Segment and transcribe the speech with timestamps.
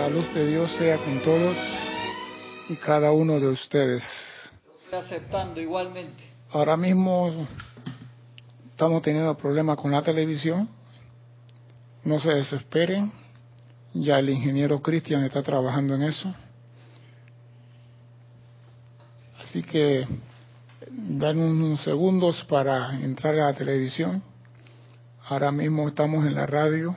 [0.00, 1.54] La luz de Dios sea con todos
[2.70, 4.02] y cada uno de ustedes.
[4.84, 6.24] Estoy aceptando igualmente.
[6.52, 7.46] Ahora mismo
[8.70, 10.66] estamos teniendo problemas con la televisión.
[12.02, 13.12] No se desesperen.
[13.92, 16.34] Ya el ingeniero Cristian está trabajando en eso.
[19.44, 20.06] Así que
[20.88, 24.22] dan unos segundos para entrar a la televisión.
[25.26, 26.96] Ahora mismo estamos en la radio.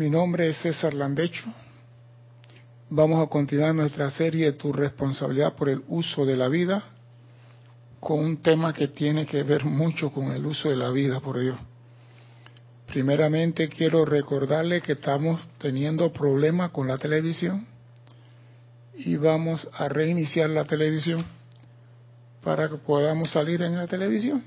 [0.00, 1.44] Mi nombre es César Landecho.
[2.88, 6.82] Vamos a continuar nuestra serie Tu responsabilidad por el uso de la vida
[8.00, 11.38] con un tema que tiene que ver mucho con el uso de la vida, por
[11.38, 11.58] Dios.
[12.86, 17.66] Primeramente quiero recordarle que estamos teniendo problemas con la televisión
[18.94, 21.26] y vamos a reiniciar la televisión
[22.42, 24.42] para que podamos salir en la televisión.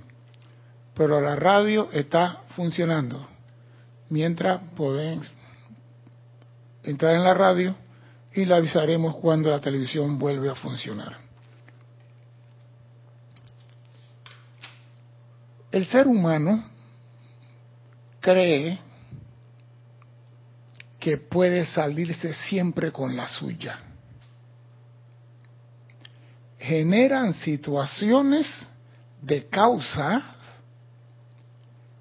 [0.95, 3.27] Pero la radio está funcionando.
[4.09, 5.21] Mientras pueden
[6.83, 7.75] entrar en la radio
[8.33, 11.17] y le avisaremos cuando la televisión vuelve a funcionar.
[15.71, 16.63] El ser humano
[18.19, 18.79] cree
[20.99, 23.79] que puede salirse siempre con la suya.
[26.57, 28.69] Generan situaciones
[29.21, 30.21] de causa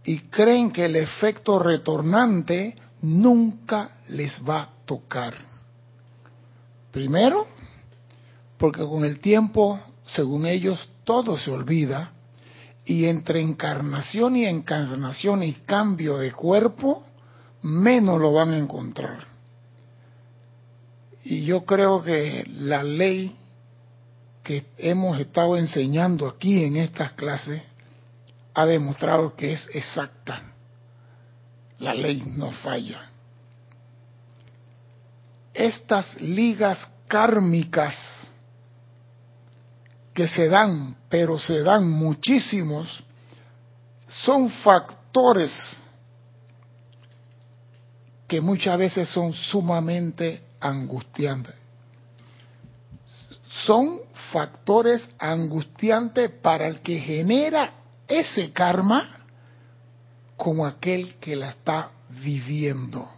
[0.05, 5.34] y creen que el efecto retornante nunca les va a tocar.
[6.91, 7.47] Primero,
[8.58, 12.12] porque con el tiempo, según ellos, todo se olvida
[12.84, 17.05] y entre encarnación y encarnación y cambio de cuerpo,
[17.62, 19.27] menos lo van a encontrar.
[21.25, 23.36] Y yo creo que la ley
[24.42, 27.62] que hemos estado enseñando aquí en estas clases
[28.55, 30.52] ha demostrado que es exacta.
[31.83, 33.11] La ley no falla.
[35.52, 38.33] Estas ligas kármicas
[40.14, 43.02] que se dan, pero se dan muchísimos,
[44.06, 45.52] son factores
[48.29, 51.55] que muchas veces son sumamente angustiantes.
[53.67, 57.73] Son factores angustiantes para el que genera
[58.06, 59.21] ese karma
[60.42, 63.08] como aquel que la está viviendo.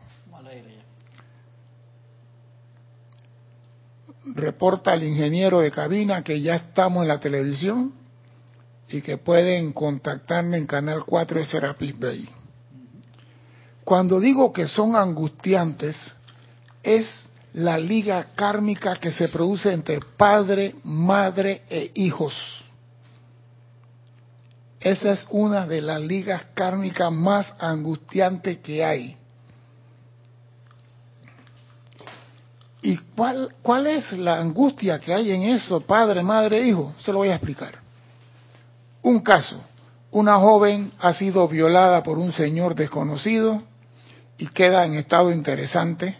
[4.26, 7.92] reporta el ingeniero de cabina que ya estamos en la televisión
[8.88, 12.28] y que pueden contactarme en Canal 4 de Serapis Bay.
[13.84, 15.96] Cuando digo que son angustiantes,
[16.82, 22.34] es la liga kármica que se produce entre padre, madre e hijos.
[24.84, 29.16] Esa es una de las ligas kármicas más angustiantes que hay.
[32.82, 36.92] ¿Y cuál, cuál es la angustia que hay en eso, padre, madre, hijo?
[37.00, 37.78] Se lo voy a explicar.
[39.00, 39.58] Un caso,
[40.10, 43.62] una joven ha sido violada por un señor desconocido
[44.36, 46.18] y queda en estado interesante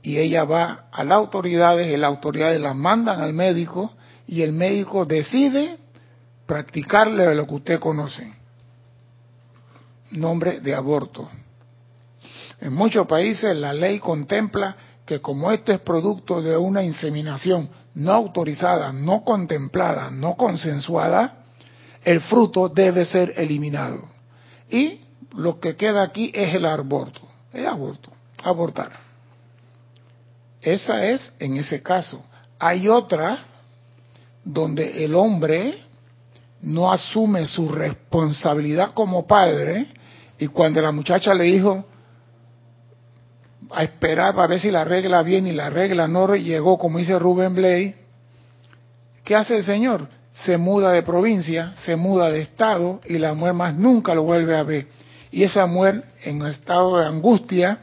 [0.00, 3.90] y ella va a las autoridades y las autoridades la mandan al médico
[4.28, 5.81] y el médico decide
[6.52, 8.30] practicarle lo que usted conoce,
[10.10, 11.26] nombre de aborto.
[12.60, 14.76] En muchos países la ley contempla
[15.06, 21.38] que como esto es producto de una inseminación no autorizada, no contemplada, no consensuada,
[22.04, 24.06] el fruto debe ser eliminado.
[24.68, 25.00] Y
[25.34, 27.22] lo que queda aquí es el aborto,
[27.54, 28.12] el aborto,
[28.44, 28.92] abortar.
[30.60, 32.22] Esa es en ese caso.
[32.58, 33.42] Hay otra
[34.44, 35.91] donde el hombre
[36.62, 39.88] no asume su responsabilidad como padre
[40.38, 41.84] y cuando la muchacha le dijo,
[43.70, 47.18] a esperar para ver si la regla viene y la regla no llegó, como dice
[47.18, 47.94] Rubén Blay,
[49.24, 50.06] ¿qué hace el Señor?
[50.32, 54.56] Se muda de provincia, se muda de estado y la mujer más nunca lo vuelve
[54.56, 54.86] a ver.
[55.30, 57.78] Y esa mujer en estado de angustia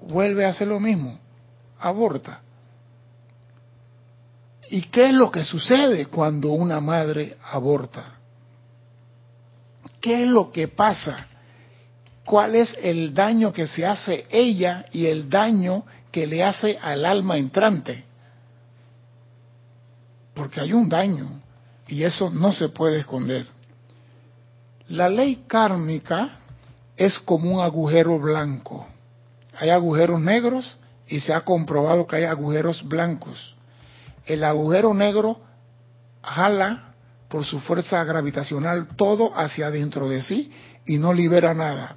[0.00, 1.18] vuelve a hacer lo mismo,
[1.78, 2.40] aborta.
[4.70, 8.18] ¿Y qué es lo que sucede cuando una madre aborta?
[10.00, 11.28] ¿Qué es lo que pasa?
[12.24, 17.04] cuál es el daño que se hace ella y el daño que le hace al
[17.04, 18.04] alma entrante.
[20.34, 21.40] Porque hay un daño
[21.86, 23.46] y eso no se puede esconder.
[24.88, 26.38] La ley kármica
[26.96, 28.86] es como un agujero blanco.
[29.58, 33.54] Hay agujeros negros y se ha comprobado que hay agujeros blancos.
[34.26, 35.40] El agujero negro
[36.22, 36.94] jala
[37.28, 40.52] por su fuerza gravitacional todo hacia adentro de sí
[40.86, 41.96] y no libera nada.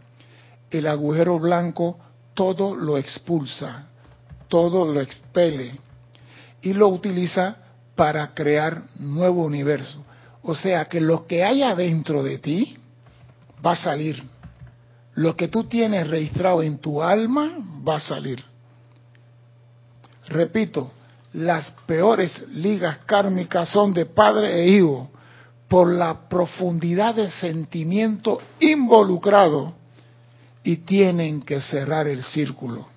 [0.69, 1.99] El agujero blanco
[2.33, 3.87] todo lo expulsa,
[4.47, 5.73] todo lo expele
[6.61, 7.57] y lo utiliza
[7.95, 10.03] para crear nuevo universo.
[10.43, 12.77] O sea que lo que hay adentro de ti
[13.65, 14.23] va a salir.
[15.15, 17.57] Lo que tú tienes registrado en tu alma
[17.87, 18.43] va a salir.
[20.27, 20.91] Repito,
[21.37, 25.11] las peores ligas kármicas son de padre e hijo
[25.67, 29.73] por la profundidad de sentimiento involucrado
[30.63, 32.87] y tienen que cerrar el círculo.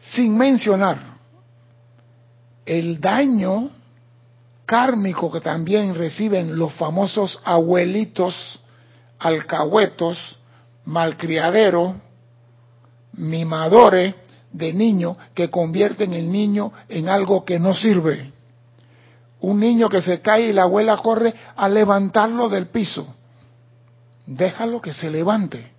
[0.00, 1.00] Sin mencionar
[2.64, 3.70] el daño
[4.66, 8.60] kármico que también reciben los famosos abuelitos,
[9.18, 10.38] alcahuetos,
[10.84, 11.96] malcriaderos,
[13.14, 14.14] mimadores
[14.52, 18.32] de niños que convierten el niño en algo que no sirve.
[19.40, 23.14] Un niño que se cae y la abuela corre a levantarlo del piso.
[24.26, 25.72] Déjalo que se levante.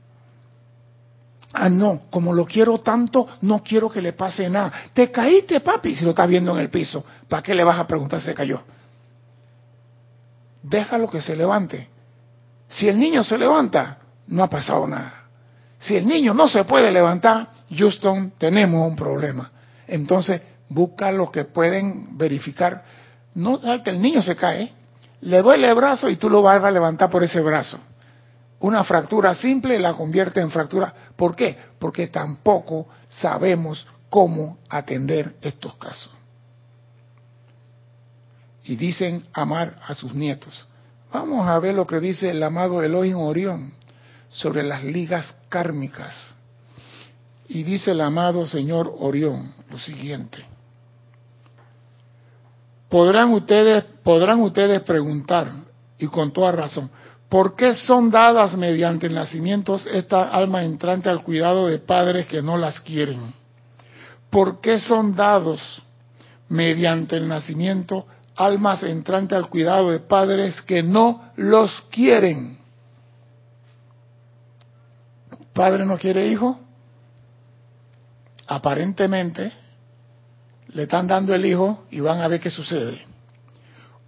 [1.54, 4.72] Ah, no, como lo quiero tanto, no quiero que le pase nada.
[4.94, 7.04] Te caíste, papi, si lo estás viendo en el piso.
[7.28, 8.62] ¿Para qué le vas a preguntar si se cayó?
[10.64, 11.90] Déjalo que se levante.
[12.68, 13.98] Si el niño se levanta,
[14.28, 15.26] no ha pasado nada.
[15.78, 19.52] Si el niño no se puede levantar, Houston, tenemos un problema.
[19.88, 22.84] Entonces, busca lo que pueden verificar.
[23.36, 24.74] No que el niño se cae,
[25.22, 27.80] le duele el brazo y tú lo vas a levantar por ese brazo
[28.62, 30.94] una fractura simple la convierte en fractura.
[31.16, 31.58] ¿Por qué?
[31.80, 36.12] Porque tampoco sabemos cómo atender estos casos.
[38.64, 40.68] Y dicen amar a sus nietos.
[41.12, 43.74] Vamos a ver lo que dice el amado Elohim Orión
[44.30, 46.36] sobre las ligas kármicas.
[47.54, 50.46] Y dice el amado señor Orión lo siguiente.
[52.88, 55.52] Podrán ustedes, podrán ustedes preguntar,
[55.98, 56.90] y con toda razón,
[57.28, 62.42] ¿Por qué son dadas mediante el nacimiento esta alma entrante al cuidado de padres que
[62.42, 63.34] no las quieren?
[64.30, 65.62] ¿Por qué son dados
[66.50, 68.06] mediante el nacimiento
[68.36, 72.60] almas entrantes al cuidado de padres que no los quieren?
[75.54, 76.60] ¿Padre no quiere hijo?
[78.54, 79.52] Aparentemente
[80.74, 83.02] le están dando el hijo y van a ver qué sucede.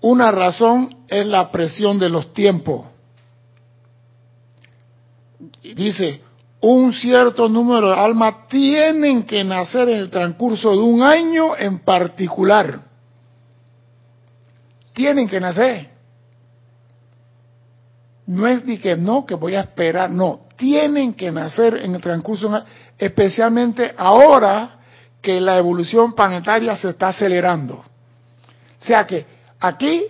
[0.01, 2.87] Una razón es la presión de los tiempos
[5.75, 6.21] dice,
[6.61, 11.79] un cierto número de almas tienen que nacer en el transcurso de un año en
[11.79, 12.81] particular.
[14.93, 15.89] Tienen que nacer.
[18.25, 20.41] No es de que no, que voy a esperar, no.
[20.55, 22.49] Tienen que nacer en el transcurso,
[22.97, 24.79] especialmente ahora
[25.21, 27.75] que la evolución planetaria se está acelerando.
[27.75, 29.25] O sea que
[29.59, 30.03] aquí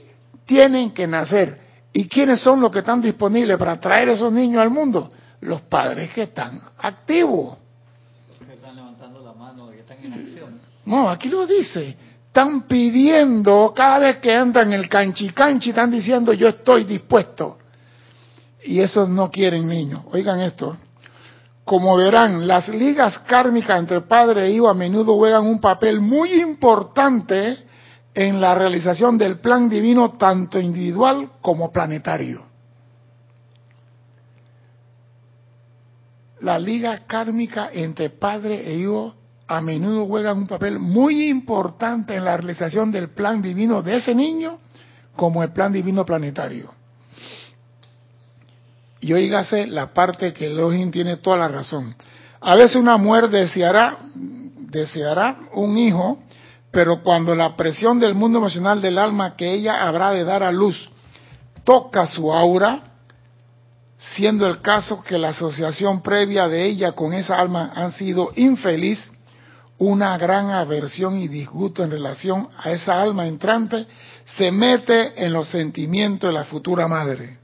[0.46, 1.62] tienen que nacer.
[1.94, 5.10] ¿Y quiénes son los que están disponibles para traer esos niños al mundo?
[5.44, 7.58] los padres que están activos.
[8.46, 10.60] Que están levantando la mano, que están en acción.
[10.86, 11.96] No, aquí lo dice.
[12.28, 17.60] Están pidiendo, cada vez que entran en el canchi canchi, están diciendo yo estoy dispuesto.
[18.64, 20.02] Y esos no quieren niños.
[20.12, 20.78] Oigan esto.
[21.65, 26.42] Como verán, las ligas kármicas entre padre e hijo a menudo juegan un papel muy
[26.42, 27.57] importante
[28.13, 32.54] en la realización del plan divino tanto individual como planetario.
[36.43, 39.15] la liga kármica entre padre e hijo
[39.48, 44.13] a menudo juegan un papel muy importante en la realización del plan divino de ese
[44.13, 44.60] niño
[45.15, 46.74] como el plan divino planetario.
[49.03, 51.93] Y oígase la parte que Elohim tiene toda la razón.
[52.39, 53.98] A veces una mujer deseará,
[54.69, 56.19] deseará un hijo,
[56.72, 60.53] pero cuando la presión del mundo emocional del alma que ella habrá de dar a
[60.53, 60.89] luz
[61.65, 62.93] toca su aura,
[64.00, 69.12] siendo el caso que la asociación previa de ella con esa alma han sido infeliz,
[69.79, 73.86] una gran aversión y disgusto en relación a esa alma entrante
[74.38, 77.43] se mete en los sentimientos de la futura madre,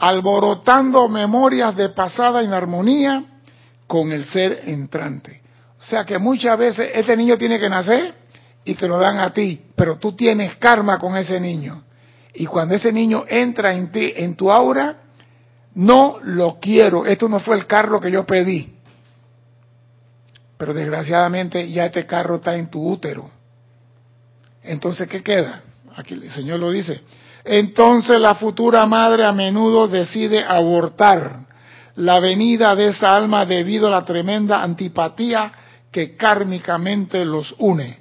[0.00, 3.22] alborotando memorias de pasada inarmonía
[3.86, 5.42] con el ser entrante.
[5.78, 8.14] O sea que muchas veces este niño tiene que nacer
[8.64, 11.84] y te lo dan a ti, pero tú tienes karma con ese niño.
[12.32, 14.96] Y cuando ese niño entra en ti, en tu aura,
[15.74, 18.74] no lo quiero, esto no fue el carro que yo pedí.
[20.56, 23.30] Pero desgraciadamente ya este carro está en tu útero.
[24.62, 25.62] Entonces, ¿qué queda?
[25.96, 27.02] Aquí el Señor lo dice.
[27.44, 31.46] Entonces la futura madre a menudo decide abortar
[31.96, 35.52] la venida de esa alma debido a la tremenda antipatía
[35.90, 37.98] que kármicamente los une.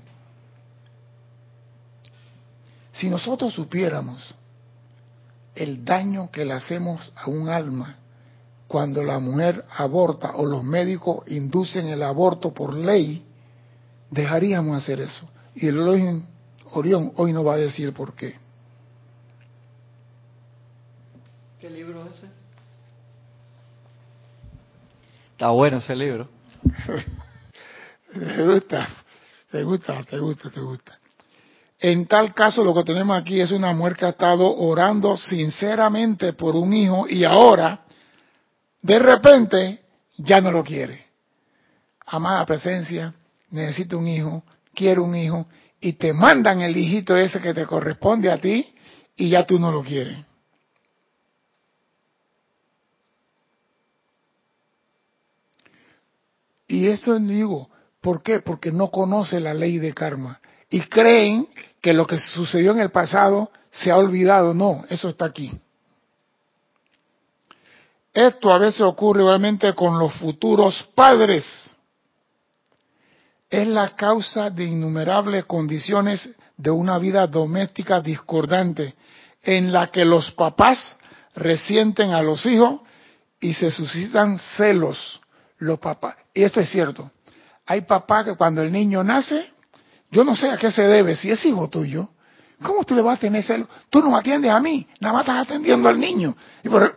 [2.91, 4.36] Si nosotros supiéramos
[5.55, 7.96] el daño que le hacemos a un alma
[8.67, 13.25] cuando la mujer aborta o los médicos inducen el aborto por ley,
[14.12, 15.27] dejaríamos hacer eso.
[15.55, 18.36] Y el Orión hoy no va a decir por qué.
[21.59, 22.27] ¿Qué libro es ese?
[25.33, 26.29] Está bueno ese libro.
[28.13, 28.87] te gusta,
[29.51, 30.99] te gusta, te gusta, te gusta.
[31.79, 36.31] En tal caso, lo que tenemos aquí es una mujer que ha estado orando sinceramente
[36.31, 37.81] por un hijo y ahora,
[38.81, 39.81] de repente,
[40.17, 41.07] ya no lo quiere.
[42.05, 43.13] Amada presencia,
[43.51, 45.45] necesito un hijo, quiero un hijo,
[45.81, 48.73] y te mandan el hijito ese que te corresponde a ti
[49.17, 50.28] y ya tú no lo quieres.
[56.69, 57.67] Y eso digo,
[57.99, 58.39] ¿por qué?
[58.39, 61.49] Porque no conoce la ley de karma y creen
[61.81, 64.53] que lo que sucedió en el pasado se ha olvidado.
[64.53, 65.51] No, eso está aquí.
[68.13, 71.75] Esto a veces ocurre igualmente con los futuros padres.
[73.49, 78.93] Es la causa de innumerables condiciones de una vida doméstica discordante
[79.41, 80.97] en la que los papás
[81.33, 82.81] resienten a los hijos
[83.39, 85.19] y se suscitan celos.
[85.57, 87.12] Los papás, y esto es cierto,
[87.65, 89.51] hay papás que cuando el niño nace
[90.10, 92.10] yo no sé a qué se debe, si es hijo tuyo,
[92.63, 93.67] ¿cómo tú le vas a tener celo?
[93.89, 96.34] Tú no me atiendes a mí, nada más estás atendiendo al niño.
[96.63, 96.96] Y por,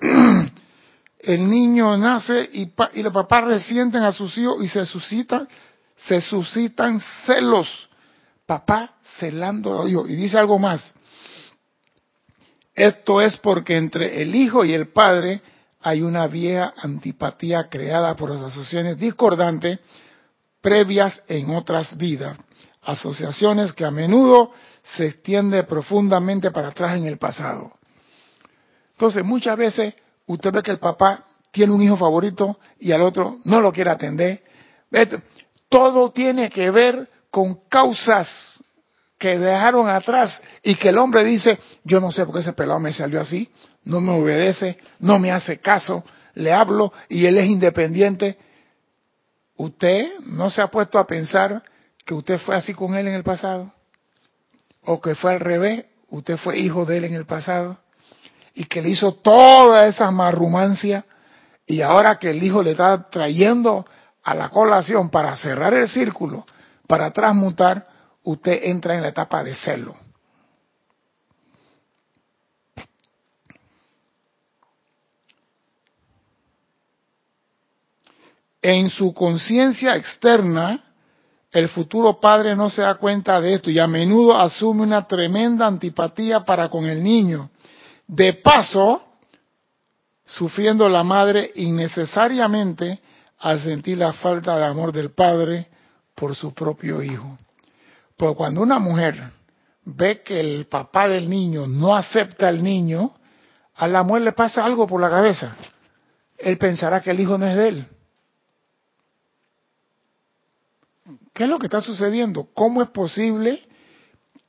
[1.18, 5.48] el niño nace y, y los papás resienten a sus hijos y se suscitan,
[5.96, 7.90] se suscitan celos.
[8.46, 10.08] Papá celando a Dios.
[10.08, 10.94] Y dice algo más.
[12.74, 15.42] Esto es porque entre el hijo y el padre
[15.82, 19.78] hay una vieja antipatía creada por las asociaciones discordantes
[20.60, 22.36] previas en otras vidas
[22.82, 27.72] asociaciones que a menudo se extiende profundamente para atrás en el pasado.
[28.92, 29.94] Entonces, muchas veces
[30.26, 33.90] usted ve que el papá tiene un hijo favorito y al otro no lo quiere
[33.90, 34.42] atender.
[35.68, 38.62] Todo tiene que ver con causas
[39.18, 42.80] que dejaron atrás y que el hombre dice, yo no sé por qué ese pelado
[42.80, 43.48] me salió así,
[43.84, 48.38] no me obedece, no me hace caso, le hablo y él es independiente.
[49.56, 51.62] Usted no se ha puesto a pensar
[52.04, 53.72] que usted fue así con él en el pasado,
[54.84, 57.78] o que fue al revés, usted fue hijo de él en el pasado,
[58.54, 61.04] y que le hizo toda esa marrumancia,
[61.66, 63.86] y ahora que el hijo le está trayendo
[64.22, 66.44] a la colación para cerrar el círculo,
[66.86, 67.86] para transmutar,
[68.24, 69.94] usted entra en la etapa de celo.
[78.62, 80.84] En su conciencia externa,
[81.50, 85.66] el futuro padre no se da cuenta de esto y a menudo asume una tremenda
[85.66, 87.50] antipatía para con el niño.
[88.06, 89.02] De paso,
[90.24, 93.00] sufriendo la madre innecesariamente
[93.40, 95.66] al sentir la falta de amor del padre
[96.14, 97.36] por su propio hijo.
[98.16, 99.20] Porque cuando una mujer
[99.84, 103.12] ve que el papá del niño no acepta al niño,
[103.74, 105.56] a la mujer le pasa algo por la cabeza.
[106.38, 107.86] Él pensará que el hijo no es de él.
[111.32, 112.48] ¿Qué es lo que está sucediendo?
[112.54, 113.62] ¿Cómo es posible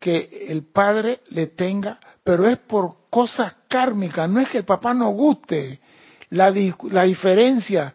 [0.04, 4.94] que el padre le tenga, pero es por cosas kármicas, no es que el papá
[4.94, 5.80] no guste,
[6.30, 6.54] la,
[6.92, 7.94] la diferencia,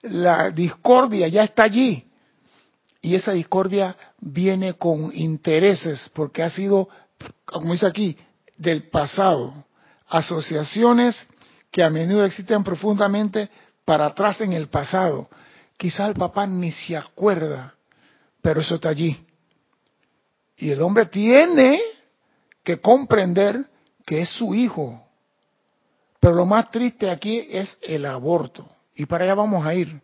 [0.00, 2.02] la discordia ya está allí.
[3.02, 6.88] Y esa discordia viene con intereses, porque ha sido,
[7.44, 8.16] como dice aquí,
[8.56, 9.52] del pasado.
[10.08, 11.26] Asociaciones
[11.70, 13.50] que a menudo existen profundamente
[13.84, 15.28] para atrás en el pasado.
[15.76, 17.74] Quizá el papá ni se acuerda
[18.42, 19.26] pero eso está allí.
[20.56, 21.80] Y el hombre tiene
[22.62, 23.64] que comprender
[24.04, 25.06] que es su hijo.
[26.18, 28.68] Pero lo más triste aquí es el aborto.
[28.94, 30.00] Y para allá vamos a ir,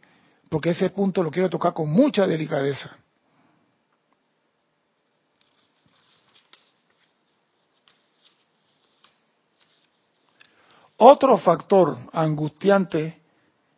[0.49, 2.97] porque ese punto lo quiero tocar con mucha delicadeza.
[10.99, 13.21] Otro factor angustiante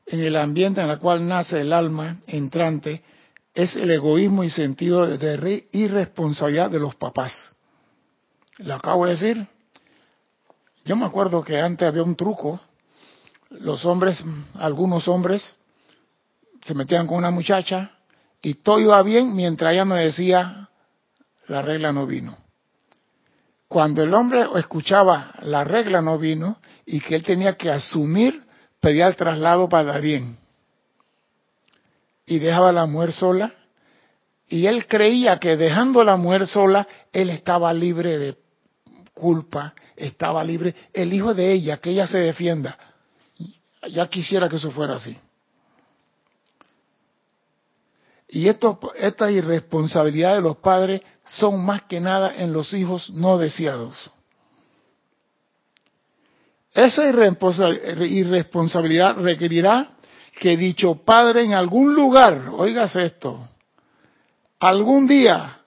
[0.06, 3.02] en el ambiente en el cual nace el alma entrante
[3.58, 7.32] es el egoísmo y sentido de irresponsabilidad de los papás.
[8.58, 9.48] Lo acabo de decir.
[10.84, 12.60] Yo me acuerdo que antes había un truco.
[13.50, 14.22] Los hombres,
[14.54, 15.56] algunos hombres,
[16.64, 17.90] se metían con una muchacha
[18.40, 20.68] y todo iba bien mientras ella no decía
[21.48, 22.38] la regla no vino.
[23.66, 28.40] Cuando el hombre escuchaba la regla no vino y que él tenía que asumir,
[28.78, 30.38] pedía el traslado para bien
[32.28, 33.54] y dejaba a la mujer sola.
[34.48, 38.36] Y él creía que dejando a la mujer sola, él estaba libre de
[39.14, 40.74] culpa, estaba libre.
[40.92, 42.78] El hijo de ella, que ella se defienda.
[43.90, 45.16] Ya quisiera que eso fuera así.
[48.28, 53.38] Y esto, esta irresponsabilidad de los padres son más que nada en los hijos no
[53.38, 54.10] deseados.
[56.74, 59.97] Esa irresponsabilidad requerirá
[60.38, 63.48] que dicho padre en algún lugar, oigas esto,
[64.60, 65.58] algún día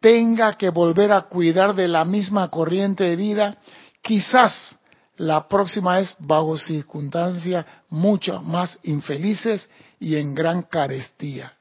[0.00, 3.56] tenga que volver a cuidar de la misma corriente de vida,
[4.02, 4.76] quizás
[5.16, 11.54] la próxima es bajo circunstancias mucho más infelices y en gran carestía.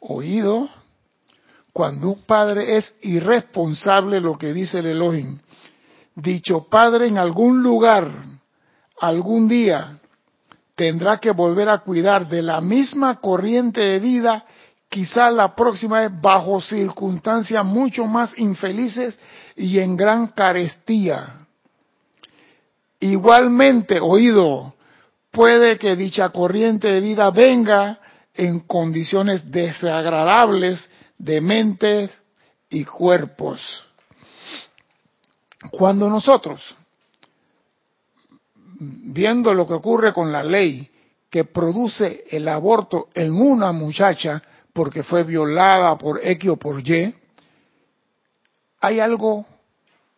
[0.00, 0.68] Oído,
[1.72, 5.38] cuando un padre es irresponsable, lo que dice el Elohim,
[6.14, 8.10] dicho padre en algún lugar,
[8.98, 9.98] algún día,
[10.82, 14.44] tendrá que volver a cuidar de la misma corriente de vida,
[14.88, 19.16] quizá la próxima vez bajo circunstancias mucho más infelices
[19.54, 21.46] y en gran carestía.
[22.98, 24.74] Igualmente, oído,
[25.30, 28.00] puede que dicha corriente de vida venga
[28.34, 32.10] en condiciones desagradables de mentes
[32.70, 33.84] y cuerpos.
[35.70, 36.60] Cuando nosotros
[38.82, 40.90] viendo lo que ocurre con la ley
[41.30, 47.14] que produce el aborto en una muchacha porque fue violada por X o por Y,
[48.80, 49.46] hay algo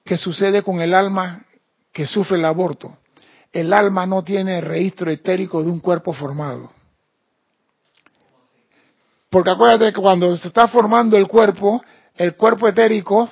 [0.04, 1.44] que sucede con el alma
[1.92, 2.96] que sufre el aborto.
[3.52, 6.70] El alma no tiene registro etérico de un cuerpo formado.
[9.30, 11.82] Porque acuérdate que cuando se está formando el cuerpo,
[12.16, 13.28] el cuerpo etérico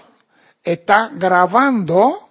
[0.62, 2.29] está grabando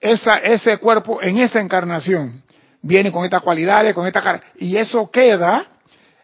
[0.00, 2.42] ese cuerpo en esa encarnación.
[2.82, 4.40] Viene con estas cualidades, con esta cara.
[4.56, 5.66] Y eso queda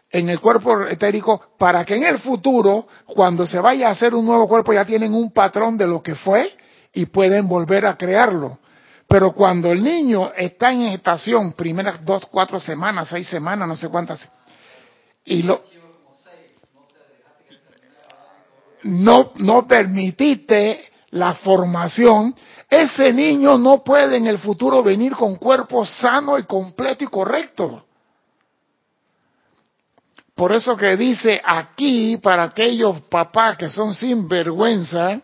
[0.09, 4.25] en el cuerpo etérico para que en el futuro, cuando se vaya a hacer un
[4.25, 6.55] nuevo cuerpo, ya tienen un patrón de lo que fue
[6.93, 8.59] y pueden volver a crearlo.
[9.07, 13.89] Pero cuando el niño está en estación, primeras dos, cuatro semanas, seis semanas, no sé
[13.89, 14.27] cuántas,
[15.25, 15.61] y lo,
[18.83, 22.35] no, no permitiste la formación,
[22.81, 27.85] ese niño no puede en el futuro venir con cuerpo sano y completo y correcto.
[30.35, 35.21] Por eso que dice aquí, para aquellos papás que son sinvergüenza,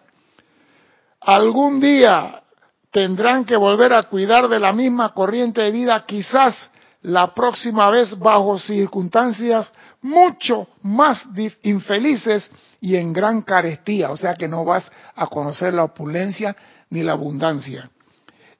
[1.21, 2.43] algún día
[2.91, 6.69] tendrán que volver a cuidar de la misma corriente de vida, quizás
[7.01, 11.25] la próxima vez bajo circunstancias mucho más
[11.63, 16.55] infelices y en gran carestía, o sea que no vas a conocer la opulencia
[16.89, 17.89] ni la abundancia.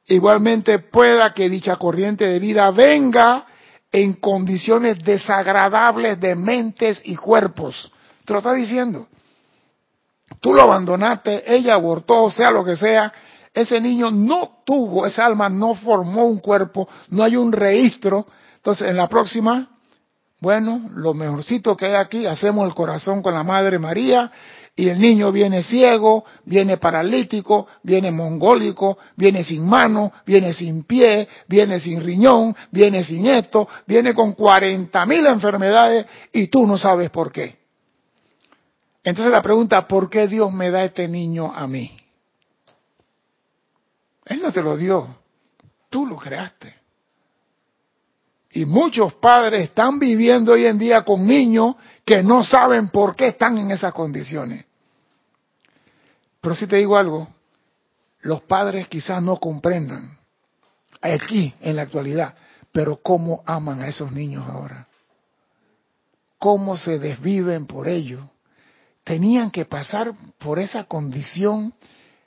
[0.06, 3.46] Igualmente pueda que dicha corriente de vida venga
[3.92, 7.92] en condiciones desagradables de mentes y cuerpos.
[8.26, 9.08] Te lo está diciendo.
[10.40, 13.12] Tú lo abandonaste, ella abortó, sea lo que sea.
[13.54, 18.28] Ese niño no tuvo, esa alma no formó un cuerpo, no hay un registro.
[18.58, 19.70] Entonces, en la próxima,
[20.40, 24.32] bueno, lo mejorcito que hay aquí, hacemos el corazón con la Madre María
[24.80, 31.28] y el niño viene ciego, viene paralítico, viene mongólico, viene sin mano, viene sin pie,
[31.50, 37.10] viene sin riñón, viene sin esto, viene con cuarenta mil enfermedades y tú no sabes
[37.10, 37.58] por qué.
[39.04, 41.98] Entonces la pregunta, ¿por qué Dios me da este niño a mí?
[44.28, 45.14] Él no te lo dio,
[45.90, 46.74] tú lo creaste.
[48.54, 53.28] Y muchos padres están viviendo hoy en día con niños que no saben por qué
[53.28, 54.69] están en esas condiciones.
[56.42, 57.28] Pero si te digo algo,
[58.22, 60.18] los padres quizás no comprendan
[61.02, 62.36] aquí, en la actualidad,
[62.72, 64.88] pero cómo aman a esos niños ahora.
[66.38, 68.22] Cómo se desviven por ellos.
[69.04, 71.74] Tenían que pasar por esa condición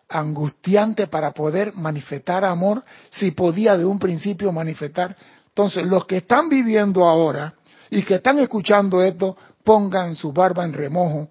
[0.08, 5.16] angustiante para poder manifestar amor, si podía de un principio manifestar.
[5.48, 7.54] Entonces, los que están viviendo ahora
[7.88, 11.30] y que están escuchando esto, pongan su barba en remojo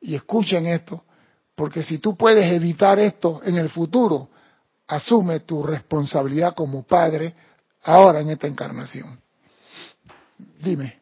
[0.00, 1.04] y escuchen esto,
[1.56, 4.28] porque si tú puedes evitar esto en el futuro,
[4.86, 7.34] asume tu responsabilidad como padre
[7.82, 9.18] ahora en esta encarnación.
[10.62, 11.00] Dime.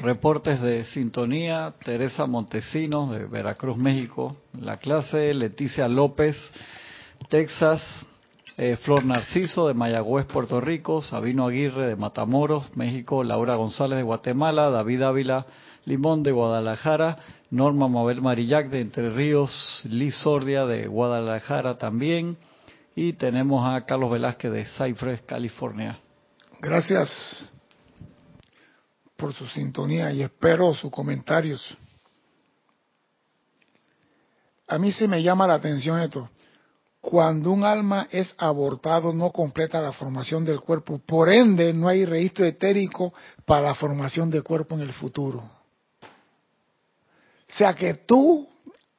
[0.00, 6.36] reportes de sintonía, Teresa Montesinos de Veracruz, México, la clase, Leticia López,
[7.28, 7.82] Texas,
[8.56, 14.02] eh, Flor Narciso de Mayagüez, Puerto Rico, Sabino Aguirre de Matamoros, México, Laura González de
[14.02, 15.46] Guatemala, David Ávila
[15.84, 17.18] Limón de Guadalajara,
[17.50, 22.36] Norma Mabel Marillac de Entre Ríos, Liz Sordia de Guadalajara también,
[22.94, 25.98] y tenemos a Carlos Velázquez de Cypress, California.
[26.60, 27.50] Gracias
[29.16, 31.76] por su sintonía y espero sus comentarios.
[34.68, 36.28] A mí sí me llama la atención esto.
[37.02, 42.04] Cuando un alma es abortado no completa la formación del cuerpo, por ende no hay
[42.04, 43.12] registro etérico
[43.44, 45.38] para la formación del cuerpo en el futuro.
[45.38, 48.48] O sea que tú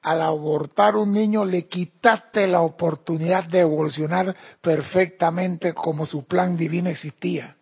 [0.02, 6.90] al abortar un niño le quitaste la oportunidad de evolucionar perfectamente como su plan divino
[6.90, 7.56] existía.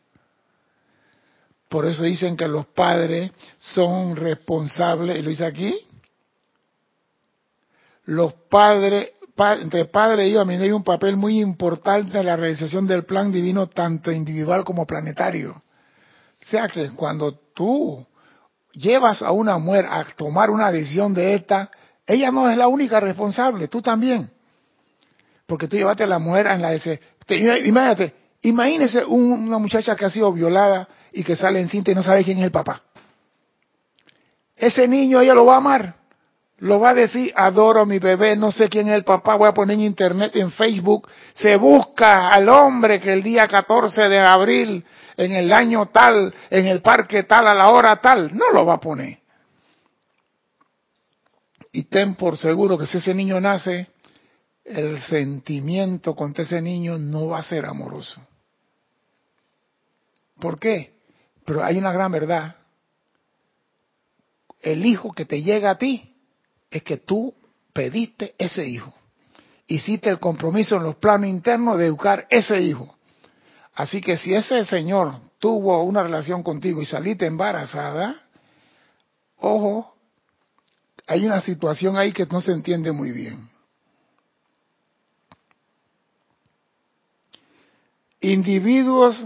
[1.69, 5.77] Por eso dicen que los padres son responsables, y lo dice aquí,
[8.05, 12.35] los padres, entre padre y hijo, a mí hay un papel muy importante en la
[12.35, 15.51] realización del plan divino, tanto individual como planetario.
[16.41, 18.05] O sea que cuando tú
[18.73, 21.69] llevas a una mujer a tomar una decisión de esta,
[22.05, 24.29] ella no es la única responsable, tú también.
[25.45, 26.99] Porque tú llevaste a la mujer en la ese.
[27.29, 32.03] Imagínate, imagínese una muchacha que ha sido violada y que sale en cinta y no
[32.03, 32.81] sabe quién es el papá.
[34.55, 36.00] Ese niño ella lo va a amar.
[36.61, 39.47] Lo va a decir, adoro a mi bebé, no sé quién es el papá, voy
[39.47, 44.19] a poner en internet, en Facebook, se busca al hombre que el día 14 de
[44.19, 44.85] abril,
[45.17, 48.75] en el año tal, en el parque tal, a la hora tal, no lo va
[48.75, 49.17] a poner.
[51.71, 53.87] Y ten por seguro que si ese niño nace,
[54.63, 58.21] el sentimiento contra ese niño no va a ser amoroso.
[60.39, 60.93] ¿Por qué?
[61.43, 62.55] Pero hay una gran verdad.
[64.61, 66.10] El hijo que te llega a ti
[66.71, 67.35] es que tú
[67.73, 68.93] pediste ese hijo.
[69.67, 72.95] Hiciste el compromiso en los planos internos de educar ese hijo.
[73.75, 78.21] Así que si ese señor tuvo una relación contigo y saliste embarazada,
[79.37, 79.95] ojo,
[81.07, 83.49] hay una situación ahí que no se entiende muy bien.
[88.21, 89.25] Individuos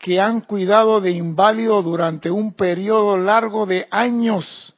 [0.00, 4.74] que han cuidado de inválido durante un periodo largo de años,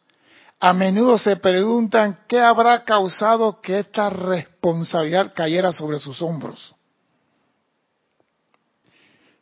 [0.64, 6.76] a menudo se preguntan qué habrá causado que esta responsabilidad cayera sobre sus hombros.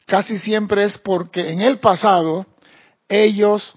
[0.06, 2.46] Casi siempre es porque en el pasado
[3.06, 3.74] ellos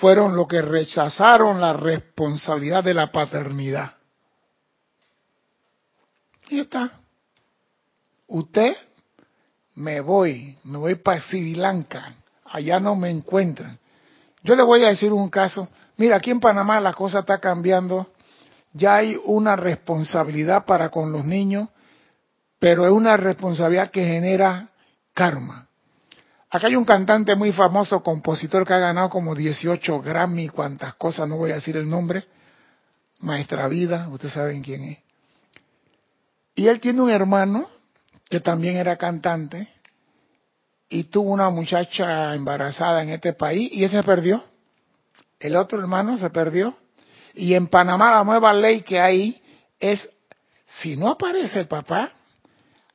[0.00, 3.94] fueron los que rechazaron la responsabilidad de la paternidad.
[6.48, 6.90] Y está.
[8.26, 8.76] Usted
[9.76, 13.78] me voy, me voy para Sri Lanka, allá no me encuentran.
[14.42, 18.12] Yo le voy a decir un caso, mira, aquí en Panamá la cosa está cambiando,
[18.72, 21.68] ya hay una responsabilidad para con los niños,
[22.58, 24.70] pero es una responsabilidad que genera
[25.12, 25.68] karma.
[26.50, 31.28] Acá hay un cantante muy famoso, compositor que ha ganado como 18 Grammy, cuantas cosas,
[31.28, 32.24] no voy a decir el nombre,
[33.20, 34.98] Maestra Vida, ustedes saben quién es.
[36.54, 37.68] Y él tiene un hermano
[38.28, 39.68] que también era cantante,
[40.88, 44.44] y tuvo una muchacha embarazada en este país y él se perdió.
[45.44, 46.74] El otro hermano se perdió.
[47.34, 49.42] Y en Panamá la nueva ley que hay
[49.78, 50.08] es,
[50.64, 52.12] si no aparece el papá,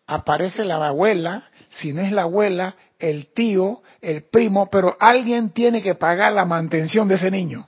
[0.07, 5.83] aparece la abuela, si no es la abuela, el tío, el primo, pero alguien tiene
[5.83, 7.67] que pagar la mantención de ese niño.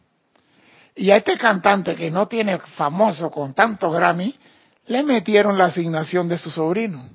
[0.96, 4.36] Y a este cantante que no tiene famoso con tanto Grammy,
[4.88, 7.08] le metieron la asignación de su sobrino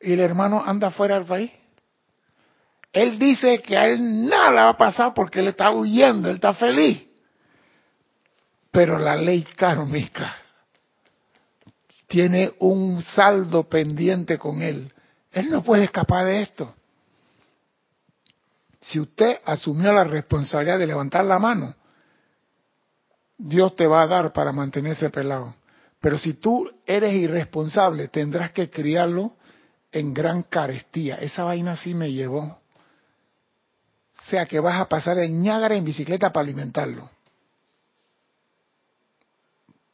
[0.00, 1.50] y el hermano anda fuera del país.
[2.92, 6.54] Él dice que a él nada va a pasar porque él está huyendo, él está
[6.54, 7.06] feliz.
[8.70, 10.36] Pero la ley kármica
[12.08, 14.92] tiene un saldo pendiente con él.
[15.32, 16.74] Él no puede escapar de esto.
[18.80, 21.74] Si usted asumió la responsabilidad de levantar la mano,
[23.36, 25.54] Dios te va a dar para mantenerse pelado.
[26.00, 29.36] Pero si tú eres irresponsable, tendrás que criarlo
[29.92, 31.16] en gran carestía.
[31.16, 32.58] Esa vaina sí me llevó.
[34.20, 37.08] O sea que vas a pasar en Ñágara en bicicleta para alimentarlo.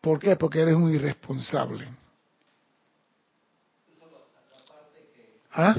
[0.01, 0.37] ¿Por qué?
[0.37, 1.87] Porque eres un irresponsable.
[5.53, 5.75] ¿Ah?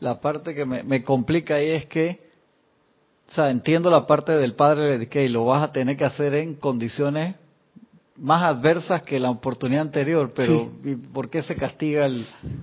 [0.00, 2.20] La parte que me, complica ahí es que,
[3.30, 6.34] o sea, entiendo la parte del padre de que lo vas a tener que hacer
[6.34, 7.34] en condiciones
[8.16, 10.70] más adversas que la oportunidad anterior, pero
[11.12, 12.08] ¿por qué se castiga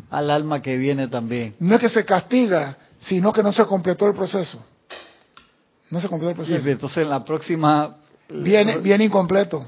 [0.10, 1.56] al alma que viene también?
[1.60, 4.64] No es que se castiga, sino que no se completó el proceso.
[5.90, 6.70] No se completó el proceso.
[6.70, 7.98] entonces en la próxima...
[8.30, 9.66] Viene, viene incompleto.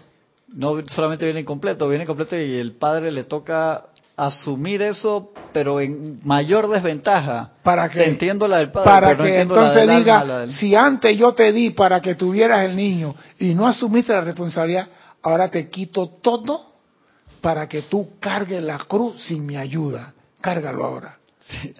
[0.53, 6.19] No solamente viene incompleto, viene incompleto y el padre le toca asumir eso, pero en
[6.23, 7.51] mayor desventaja.
[7.63, 11.71] Para que entiendo la del padre, para que entonces diga, si antes yo te di
[11.71, 14.87] para que tuvieras el niño y no asumiste la responsabilidad,
[15.23, 16.71] ahora te quito todo
[17.41, 20.13] para que tú cargues la cruz sin mi ayuda.
[20.39, 21.17] Cárgalo ahora.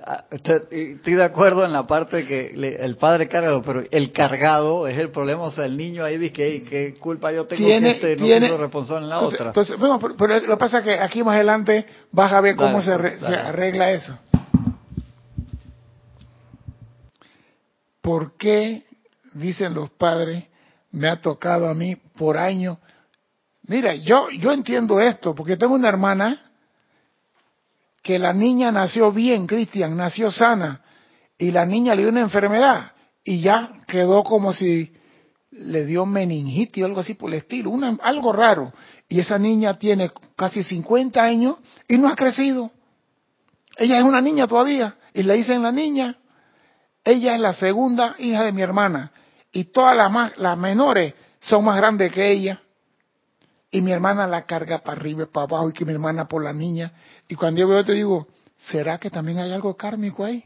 [0.06, 2.48] Ah, estoy de acuerdo en la parte que
[2.80, 5.44] el padre carga, pero el cargado es el problema.
[5.44, 8.58] O sea, el niño ahí dice que qué culpa yo tengo que este no tiene,
[8.58, 9.48] responsable en la otra.
[9.48, 12.82] Entonces, bueno, pero, lo que pasa es que aquí más adelante vas a ver cómo
[12.82, 14.18] se, arregla eso.
[18.02, 18.84] ¿Por qué,
[19.34, 20.46] dicen los padres,
[20.92, 22.80] me ha tocado a mí por año?
[23.64, 26.51] Mira, yo, yo entiendo esto, porque tengo una hermana
[28.02, 30.82] que la niña nació bien, Cristian, nació sana,
[31.38, 32.92] y la niña le dio una enfermedad
[33.24, 34.92] y ya quedó como si
[35.52, 38.74] le dio meningitis o algo así por el estilo, una, algo raro.
[39.10, 42.72] Y esa niña tiene casi 50 años y no ha crecido.
[43.78, 46.18] Ella es una niña todavía y le dicen la niña.
[47.04, 49.12] Ella es la segunda hija de mi hermana
[49.52, 49.96] y todas
[50.38, 52.62] las, menores son más grandes que ella.
[53.72, 56.44] Y mi hermana la carga para arriba y para abajo y que mi hermana por
[56.44, 56.92] la niña.
[57.28, 60.44] Y cuando yo veo te digo, ¿será que también hay algo kármico ahí?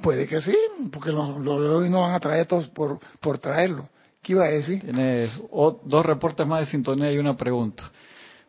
[0.00, 0.56] Puede que sí,
[0.92, 3.88] porque los, los, no van a traer todos por, por traerlo.
[4.22, 4.80] ¿Qué iba a decir?
[4.80, 7.90] Tienes dos reportes más de sintonía y una pregunta.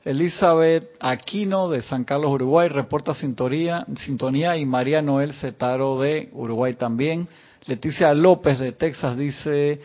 [0.06, 6.74] Elizabeth Aquino de San Carlos, Uruguay, reporta sintonía, sintonía y María Noel Cetaro de Uruguay
[6.74, 7.28] también.
[7.66, 9.82] Leticia López de Texas dice,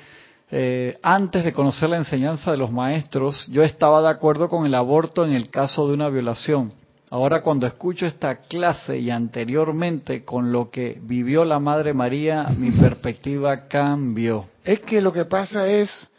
[0.51, 4.75] eh, antes de conocer la enseñanza de los maestros, yo estaba de acuerdo con el
[4.75, 6.73] aborto en el caso de una violación.
[7.11, 12.71] Ahora cuando escucho esta clase y anteriormente con lo que vivió la Madre María, mi
[12.81, 14.47] perspectiva cambió.
[14.65, 16.11] Es que lo que pasa es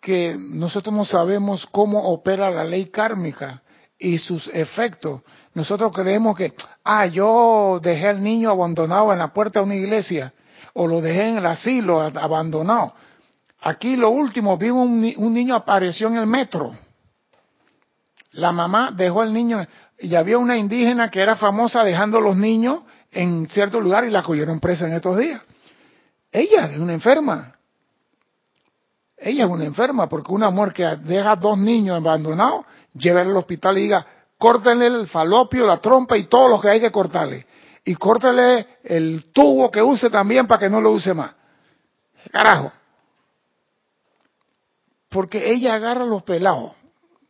[0.00, 3.62] que nosotros no sabemos cómo opera la ley kármica
[3.98, 5.20] y sus efectos.
[5.54, 10.32] Nosotros creemos que, ah, yo dejé al niño abandonado en la puerta de una iglesia
[10.74, 12.94] o lo dejé en el asilo abandonado.
[13.62, 16.74] Aquí lo último, vi un, un niño apareció en el metro.
[18.32, 19.64] La mamá dejó al niño
[19.98, 22.80] y había una indígena que era famosa dejando los niños
[23.12, 25.40] en cierto lugar y la cogieron presa en estos días.
[26.32, 27.54] Ella es una enferma.
[29.16, 33.78] Ella es una enferma porque una mujer que deja dos niños abandonados, lleva al hospital
[33.78, 34.04] y diga,
[34.38, 37.46] córtenle el falopio, la trompa y todo lo que hay que cortarle.
[37.84, 41.30] Y córtele el tubo que use también para que no lo use más.
[42.32, 42.72] Carajo.
[45.12, 46.72] Porque ella agarra los pelados,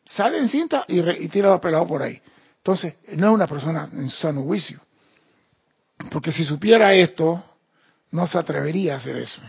[0.05, 2.21] sale en cinta y, y tira los pelados por ahí.
[2.59, 4.81] Entonces, no es una persona en su sano juicio.
[6.11, 7.42] Porque si supiera esto,
[8.12, 9.42] no se atrevería a hacer eso.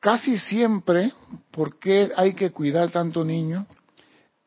[0.00, 1.12] Casi siempre,
[1.50, 3.66] ¿por qué hay que cuidar tanto niños?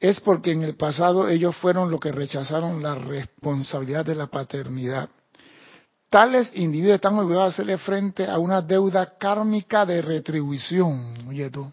[0.02, 5.08] Es porque en el pasado ellos fueron los que rechazaron la responsabilidad de la paternidad.
[6.10, 11.14] Tales individuos están obligados a hacerle frente a una deuda kármica de retribución.
[11.30, 11.72] Oye tú,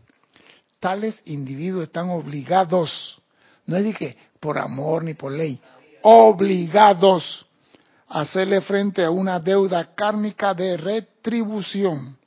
[0.79, 3.19] tales individuos están obligados,
[3.65, 5.59] no es de que por amor ni por ley,
[6.03, 7.47] obligados
[8.09, 12.19] a hacerle frente a una deuda kármica de retribución.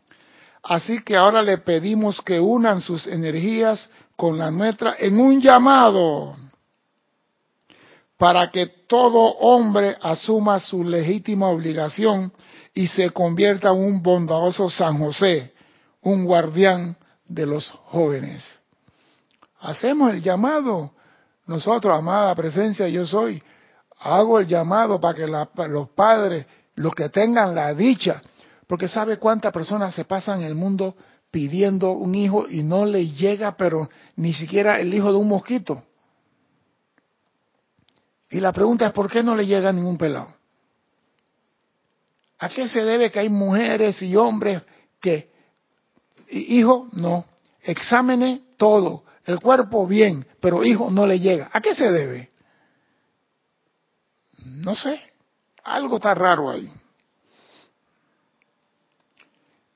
[0.63, 3.87] Así que ahora le pedimos que unan sus energías
[4.21, 6.35] con la nuestra en un llamado
[8.19, 12.31] para que todo hombre asuma su legítima obligación
[12.71, 15.55] y se convierta en un bondadoso San José,
[16.03, 18.61] un guardián de los jóvenes.
[19.59, 20.91] Hacemos el llamado.
[21.47, 23.41] Nosotros, amada presencia, yo soy,
[24.01, 28.21] hago el llamado para que los padres, los que tengan la dicha,
[28.67, 30.95] porque sabe cuántas personas se pasan en el mundo
[31.31, 35.83] pidiendo un hijo y no le llega, pero ni siquiera el hijo de un mosquito.
[38.29, 40.33] Y la pregunta es, ¿por qué no le llega ningún pelado?
[42.39, 44.61] ¿A qué se debe que hay mujeres y hombres
[44.99, 45.31] que,
[46.29, 47.25] hijo, no,
[47.61, 51.49] exámenes, todo, el cuerpo bien, pero hijo no le llega?
[51.53, 52.31] ¿A qué se debe?
[54.43, 54.99] No sé,
[55.63, 56.71] algo está raro ahí.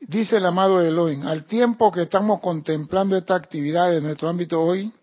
[0.08, 4.94] Dice el amado Elohim, al tiempo que estamos contemplando esta actividad de nuestro ámbito hoy,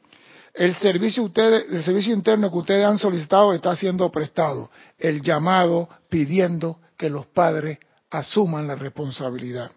[0.55, 4.71] el servicio, el servicio interno que ustedes han solicitado está siendo prestado.
[4.97, 7.79] El llamado pidiendo que los padres
[8.11, 9.73] asuman la responsabilidad.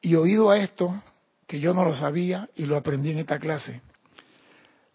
[0.00, 1.00] Y oído a esto,
[1.46, 3.82] que yo no lo sabía y lo aprendí en esta clase,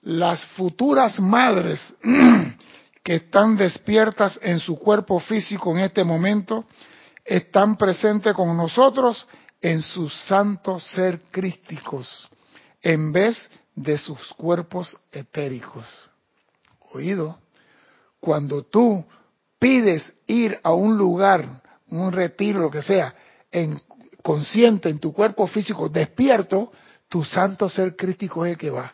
[0.01, 1.95] las futuras madres
[3.03, 6.65] que están despiertas en su cuerpo físico en este momento
[7.25, 9.27] están presentes con nosotros
[9.59, 12.29] en sus santos ser crísticos,
[12.81, 16.09] en vez de sus cuerpos etéricos.
[16.91, 17.39] Oído,
[18.19, 19.03] cuando tú
[19.59, 23.13] pides ir a un lugar, un retiro, lo que sea,
[23.51, 23.81] en,
[24.21, 26.71] consciente en tu cuerpo físico despierto,
[27.09, 28.93] tu santo ser crítico es el que va.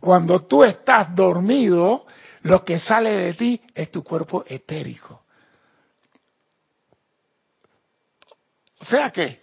[0.00, 2.06] Cuando tú estás dormido,
[2.42, 5.21] lo que sale de ti es tu cuerpo etérico.
[8.82, 9.40] O sea que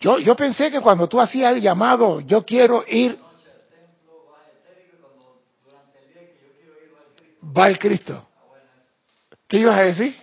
[0.00, 3.18] yo, yo pensé que cuando tú hacías el llamado, yo quiero ir,
[7.56, 8.26] va el Cristo.
[9.46, 10.16] ¿Qué ibas a decir?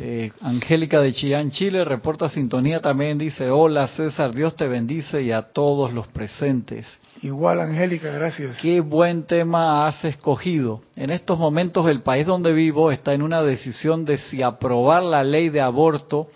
[0.00, 5.30] Eh, Angélica de Chillán, Chile, reporta sintonía también, dice, hola César, Dios te bendice y
[5.30, 6.86] a todos los presentes.
[7.20, 8.58] Igual, Angélica, gracias.
[8.60, 10.80] Qué buen tema has escogido.
[10.96, 15.22] En estos momentos el país donde vivo está en una decisión de si aprobar la
[15.22, 16.28] ley de aborto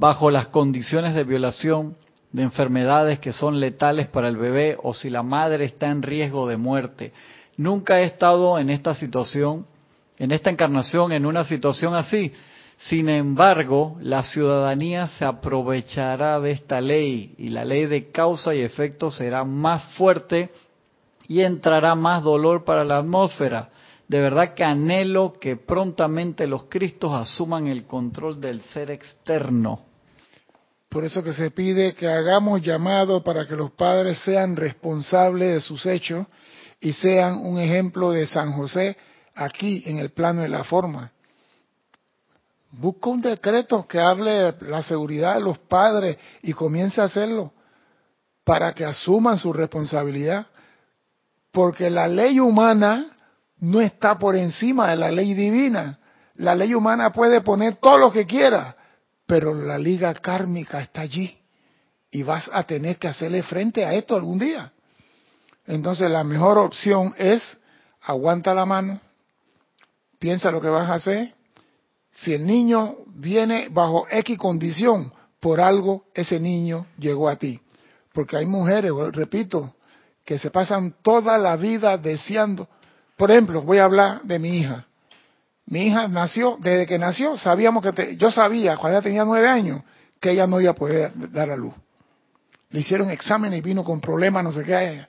[0.00, 1.94] bajo las condiciones de violación
[2.32, 6.48] de enfermedades que son letales para el bebé o si la madre está en riesgo
[6.48, 7.12] de muerte.
[7.58, 9.66] Nunca he estado en esta situación,
[10.18, 12.32] en esta encarnación, en una situación así.
[12.78, 18.62] Sin embargo, la ciudadanía se aprovechará de esta ley y la ley de causa y
[18.62, 20.48] efecto será más fuerte
[21.28, 23.68] y entrará más dolor para la atmósfera.
[24.08, 29.89] De verdad que anhelo que prontamente los Cristos asuman el control del ser externo.
[30.90, 35.60] Por eso que se pide que hagamos llamado para que los padres sean responsables de
[35.60, 36.26] sus hechos
[36.80, 38.96] y sean un ejemplo de San José
[39.36, 41.12] aquí en el plano de la forma.
[42.72, 47.52] Busca un decreto que hable de la seguridad de los padres y comience a hacerlo
[48.42, 50.46] para que asuman su responsabilidad.
[51.52, 53.16] Porque la ley humana
[53.60, 56.00] no está por encima de la ley divina.
[56.34, 58.74] La ley humana puede poner todo lo que quiera,
[59.30, 61.38] pero la liga kármica está allí
[62.10, 64.72] y vas a tener que hacerle frente a esto algún día.
[65.68, 67.56] Entonces la mejor opción es
[68.02, 69.00] aguanta la mano,
[70.18, 71.32] piensa lo que vas a hacer
[72.10, 77.60] si el niño viene bajo X condición, por algo ese niño llegó a ti.
[78.12, 79.76] Porque hay mujeres, repito,
[80.24, 82.68] que se pasan toda la vida deseando.
[83.16, 84.88] Por ejemplo, voy a hablar de mi hija.
[85.70, 89.82] Mi hija nació, desde que nació, sabíamos que, yo sabía, cuando ella tenía nueve años,
[90.20, 91.72] que ella no iba a poder dar a luz.
[92.70, 95.06] Le hicieron examen y vino con problemas, no sé qué.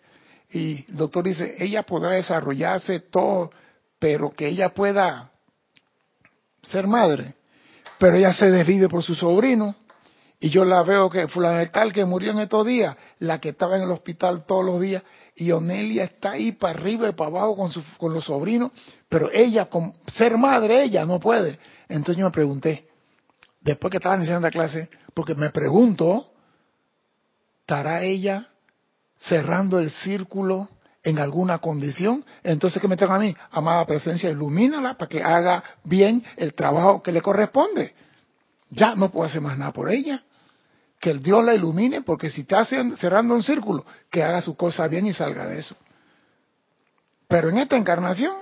[0.51, 3.51] Y el doctor dice, ella podrá desarrollarse todo,
[3.97, 5.31] pero que ella pueda
[6.61, 7.33] ser madre,
[7.97, 9.75] pero ella se desvive por su sobrino
[10.39, 13.77] y yo la veo que fulana tal que murió en estos días, la que estaba
[13.77, 15.01] en el hospital todos los días
[15.35, 18.71] y Onelia está ahí para arriba y para abajo con, su, con los sobrinos,
[19.09, 21.57] pero ella, con ser madre, ella no puede.
[21.87, 22.87] Entonces yo me pregunté,
[23.61, 26.31] después que estaba iniciando la clase, porque me pregunto,
[27.61, 28.47] ¿estará ella
[29.17, 30.69] cerrando el círculo
[31.03, 33.35] en alguna condición, entonces ¿qué me tengo a mí?
[33.51, 37.95] Amada presencia, ilumínala para que haga bien el trabajo que le corresponde.
[38.69, 40.23] Ya no puedo hacer más nada por ella.
[41.01, 44.87] Que el Dios la ilumine, porque si está cerrando un círculo, que haga su cosa
[44.87, 45.75] bien y salga de eso.
[47.27, 48.35] Pero en esta encarnación,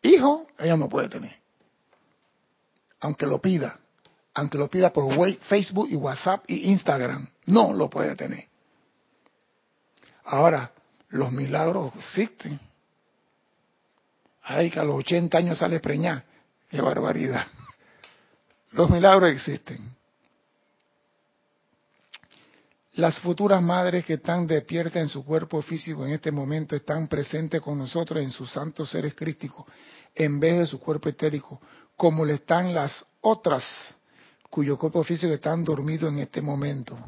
[0.00, 1.36] hijo, ella no puede tener.
[3.00, 3.78] Aunque lo pida.
[4.32, 7.28] Aunque lo pida por Facebook y WhatsApp y Instagram.
[7.46, 8.48] No lo puede tener.
[10.24, 10.72] Ahora,
[11.10, 12.58] los milagros existen.
[14.44, 16.24] Ay, que a los 80 años sale preñada.
[16.70, 17.46] Qué barbaridad.
[18.70, 19.91] Los milagros existen.
[22.94, 27.62] Las futuras madres que están despiertas en su cuerpo físico en este momento están presentes
[27.62, 29.64] con nosotros en sus santos seres crísticos
[30.14, 31.58] en vez de su cuerpo etérico,
[31.96, 33.96] como le están las otras
[34.50, 36.98] cuyo cuerpo físico están dormidos en este momento.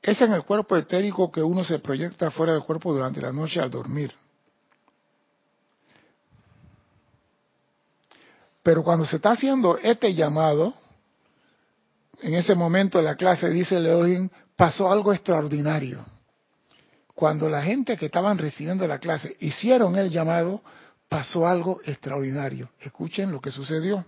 [0.00, 3.60] Es en el cuerpo etérico que uno se proyecta fuera del cuerpo durante la noche
[3.60, 4.14] al dormir.
[8.62, 10.72] Pero cuando se está haciendo este llamado,
[12.22, 16.04] en ese momento de la clase dice Leorín, pasó algo extraordinario.
[17.14, 20.62] Cuando la gente que estaban recibiendo la clase hicieron el llamado,
[21.08, 22.70] pasó algo extraordinario.
[22.80, 24.04] Escuchen lo que sucedió.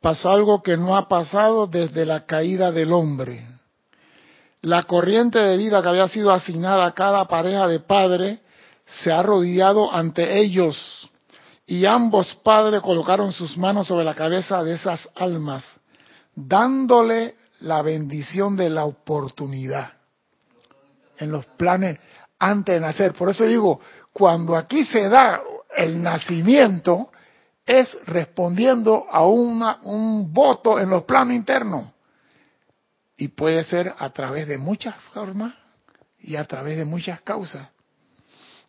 [0.00, 3.46] Pasó algo que no ha pasado desde la caída del hombre
[4.62, 8.40] la corriente de vida que había sido asignada a cada pareja de padres
[8.86, 11.08] se ha rodeado ante ellos
[11.66, 15.79] y ambos padres colocaron sus manos sobre la cabeza de esas almas,
[16.34, 19.92] dándole la bendición de la oportunidad
[21.18, 21.98] en los planes
[22.38, 23.14] antes de nacer.
[23.14, 23.80] Por eso digo,
[24.12, 25.42] cuando aquí se da
[25.76, 27.10] el nacimiento,
[27.66, 31.86] es respondiendo a un voto en los planos internos.
[33.16, 35.54] Y puede ser a través de muchas formas
[36.18, 37.68] y a través de muchas causas.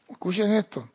[0.09, 0.89] Escuchen esto.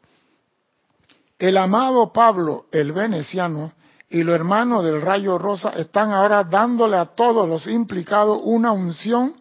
[1.39, 3.73] El amado Pablo, el veneciano,
[4.09, 9.35] y los hermanos del rayo rosa están ahora dándole a todos los implicados una unción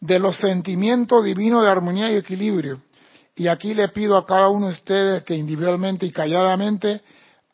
[0.00, 2.80] de los sentimientos divinos de armonía y equilibrio.
[3.36, 7.02] Y aquí le pido a cada uno de ustedes que individualmente y calladamente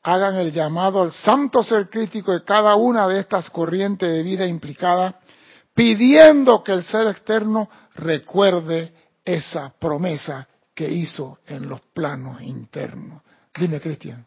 [0.02, 4.46] hagan el llamado al santo ser crítico de cada una de estas corrientes de vida
[4.46, 5.16] implicadas,
[5.74, 8.92] pidiendo que el ser externo recuerde
[9.24, 13.22] esa promesa que hizo en los planos internos.
[13.58, 14.24] Dime, Cristian.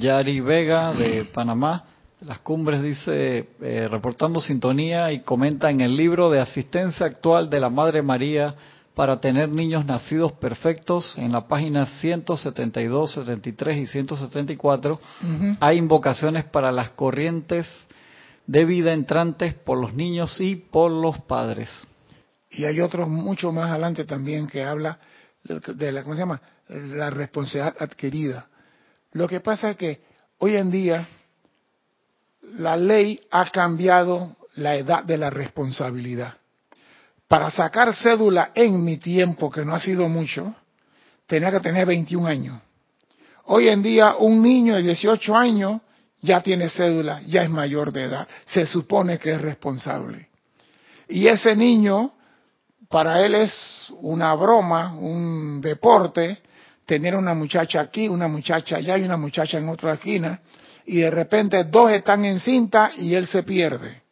[0.00, 1.84] Yari Vega de Panamá,
[2.20, 7.60] Las Cumbres dice, eh, reportando sintonía y comenta en el libro de asistencia actual de
[7.60, 8.54] la Madre María
[8.94, 14.98] para tener niños nacidos perfectos, en la página 172, 73 y 174,
[15.60, 17.66] hay invocaciones para las corrientes
[18.46, 21.70] de vida entrantes por los niños y por los padres.
[22.50, 24.98] Y hay otros mucho más adelante también que habla
[25.44, 26.40] de la, ¿cómo se llama?
[26.68, 28.46] La responsabilidad adquirida.
[29.12, 30.00] Lo que pasa es que
[30.38, 31.08] hoy en día
[32.58, 36.34] la ley ha cambiado la edad de la responsabilidad.
[37.28, 40.54] Para sacar cédula en mi tiempo, que no ha sido mucho,
[41.26, 42.60] tenía que tener 21 años.
[43.46, 45.80] Hoy en día un niño de 18 años
[46.20, 50.28] ya tiene cédula, ya es mayor de edad, se supone que es responsable.
[51.08, 52.12] Y ese niño,
[52.88, 56.42] para él es una broma, un deporte,
[56.86, 60.40] tener una muchacha aquí, una muchacha allá y una muchacha en otra esquina,
[60.86, 64.02] y de repente dos están en cinta y él se pierde.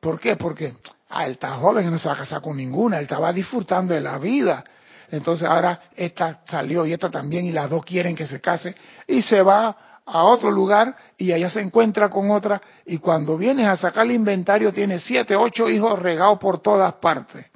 [0.00, 0.36] ¿Por qué?
[0.36, 0.74] Porque
[1.10, 3.94] Ah, él está joven y no se va a casar con ninguna, él estaba disfrutando
[3.94, 4.62] de la vida.
[5.10, 8.74] Entonces ahora esta salió y esta también y las dos quieren que se case
[9.06, 13.66] y se va a otro lugar y allá se encuentra con otra y cuando vienes
[13.66, 17.46] a sacar el inventario tiene siete, ocho hijos regados por todas partes.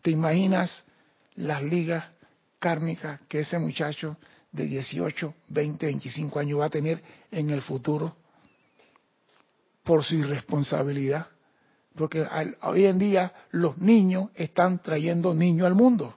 [0.00, 0.84] ¿Te imaginas
[1.34, 2.04] las ligas
[2.62, 4.16] kármicas que ese muchacho
[4.52, 7.02] de 18, 20, 25 años va a tener
[7.32, 8.16] en el futuro
[9.82, 11.26] por su irresponsabilidad?
[11.96, 12.24] Porque
[12.62, 16.16] hoy en día los niños están trayendo niños al mundo.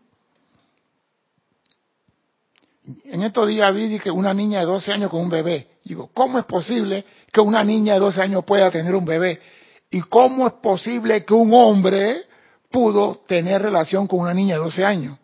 [3.05, 5.79] En estos días vi que una niña de 12 años con un bebé.
[5.83, 9.41] Digo, ¿cómo es posible que una niña de 12 años pueda tener un bebé?
[9.89, 12.21] ¿Y cómo es posible que un hombre
[12.69, 15.17] pudo tener relación con una niña de 12 años?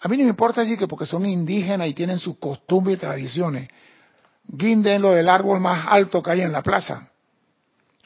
[0.00, 3.00] A mí no me importa decir que porque son indígenas y tienen sus costumbres y
[3.00, 3.68] tradiciones,
[4.44, 7.08] guinden lo del árbol más alto que hay en la plaza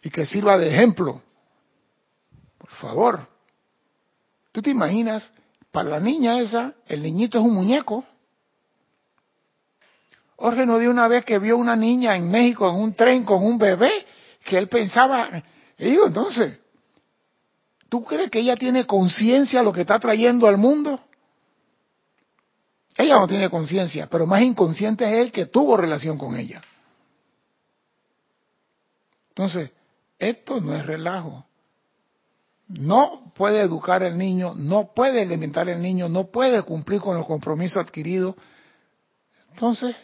[0.03, 1.23] y que sirva de ejemplo
[2.81, 3.27] favor.
[4.53, 5.31] ¿Tú te imaginas?
[5.71, 8.05] Para la niña esa, el niñito es un muñeco.
[10.37, 13.45] Jorge no dio una vez que vio una niña en México en un tren con
[13.45, 14.07] un bebé
[14.45, 15.45] que él pensaba,
[15.79, 16.59] y digo, entonces,
[17.89, 20.99] ¿tú crees que ella tiene conciencia de lo que está trayendo al mundo?
[23.01, 26.61] Ella no tiene conciencia, pero más inconsciente es él que tuvo relación con ella.
[29.31, 29.71] Entonces,
[30.19, 31.47] esto no es relajo
[32.71, 37.27] no puede educar al niño, no puede alimentar al niño, no puede cumplir con los
[37.27, 38.37] compromisos adquiridos.
[39.53, 39.97] Entonces,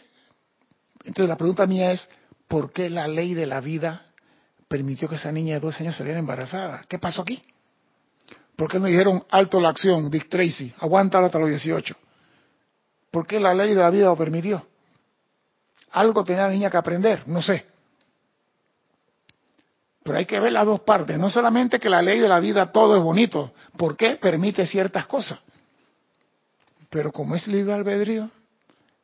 [1.05, 2.09] entonces la pregunta mía es,
[2.47, 4.07] ¿por qué la ley de la vida
[4.67, 6.83] permitió que esa niña de 12 años saliera embarazada?
[6.89, 7.41] ¿Qué pasó aquí?
[8.57, 11.95] ¿Por qué no dijeron alto la acción, Dick Tracy, aguántala hasta los 18?
[13.17, 14.63] ¿Por qué la ley de la vida lo permitió?
[15.93, 17.65] Algo tenía la niña que aprender, no sé.
[20.03, 21.17] Pero hay que ver las dos partes.
[21.17, 23.53] No solamente que la ley de la vida todo es bonito.
[23.75, 24.17] ¿Por qué?
[24.17, 25.39] Permite ciertas cosas.
[26.91, 28.29] Pero como es libre albedrío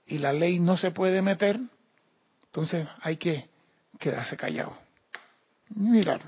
[0.05, 1.59] y la ley no se puede meter,
[2.45, 3.49] entonces hay que
[3.97, 4.77] quedarse callado.
[5.69, 6.21] Mirar.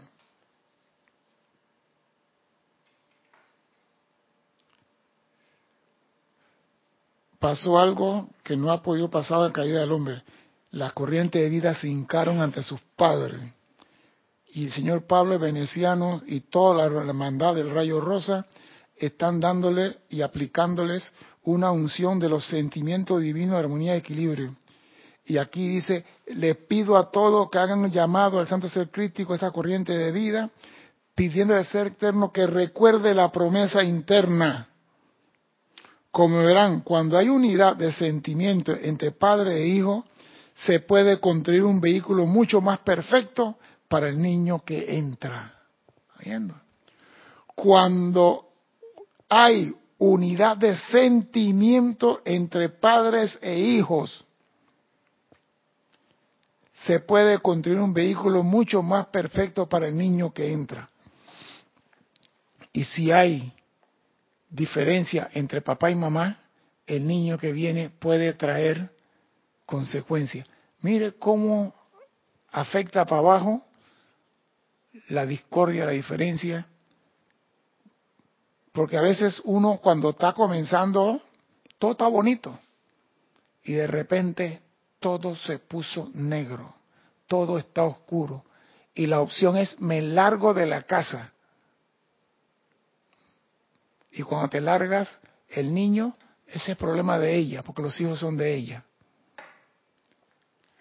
[7.45, 10.23] Pasó algo que no ha podido pasar en caída del hombre.
[10.71, 13.39] Las corrientes de vida se hincaron ante sus padres
[14.47, 18.47] y el señor Pablo Veneciano y toda la hermandad del Rayo Rosa
[18.95, 21.03] están dándole y aplicándoles
[21.43, 24.55] una unción de los sentimientos divinos armonía y equilibrio.
[25.23, 29.35] Y aquí dice, les pido a todos que hagan un llamado al Santo Ser Crítico,
[29.35, 30.49] esta corriente de vida,
[31.13, 34.67] pidiendo al Ser Eterno que recuerde la promesa interna.
[36.15, 40.05] Como verán, cuando hay unidad de sentimiento entre padre e hijo,
[40.55, 43.57] se puede construir un vehículo mucho más perfecto
[43.89, 45.53] para el niño que entra.
[46.23, 46.55] ¿Viendo?
[47.53, 48.47] Cuando
[49.27, 54.23] hay unidad de sentimiento entre padres e hijos,
[56.85, 60.89] se puede construir un vehículo mucho más perfecto para el niño que entra.
[62.71, 63.51] Y si hay
[64.49, 66.39] diferencia entre papá y mamá,
[66.85, 68.91] el niño que viene puede traer
[69.65, 70.47] consecuencias.
[70.81, 71.73] Mire cómo
[72.51, 73.65] afecta para abajo
[75.09, 76.67] la discordia, la diferencia.
[78.71, 81.21] Porque a veces uno cuando está comenzando,
[81.77, 82.57] todo está bonito.
[83.63, 84.61] Y de repente
[84.99, 86.75] todo se puso negro,
[87.27, 88.45] todo está oscuro.
[88.93, 91.33] Y la opción es me largo de la casa.
[94.15, 96.15] Y cuando te largas, el niño,
[96.47, 98.85] ese es problema de ella, porque los hijos son de ella.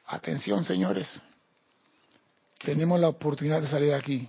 [0.07, 1.21] Atención, señores.
[2.65, 4.29] Tenemos la oportunidad de salir de aquí.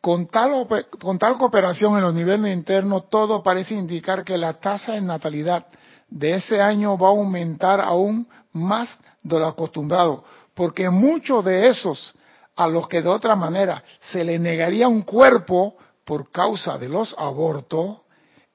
[0.00, 0.68] Con tal,
[1.00, 5.66] con tal cooperación en los niveles internos, todo parece indicar que la tasa de natalidad
[6.08, 12.14] de ese año va a aumentar aún más de lo acostumbrado, porque muchos de esos
[12.54, 15.76] a los que de otra manera se le negaría un cuerpo
[16.06, 17.98] por causa de los abortos,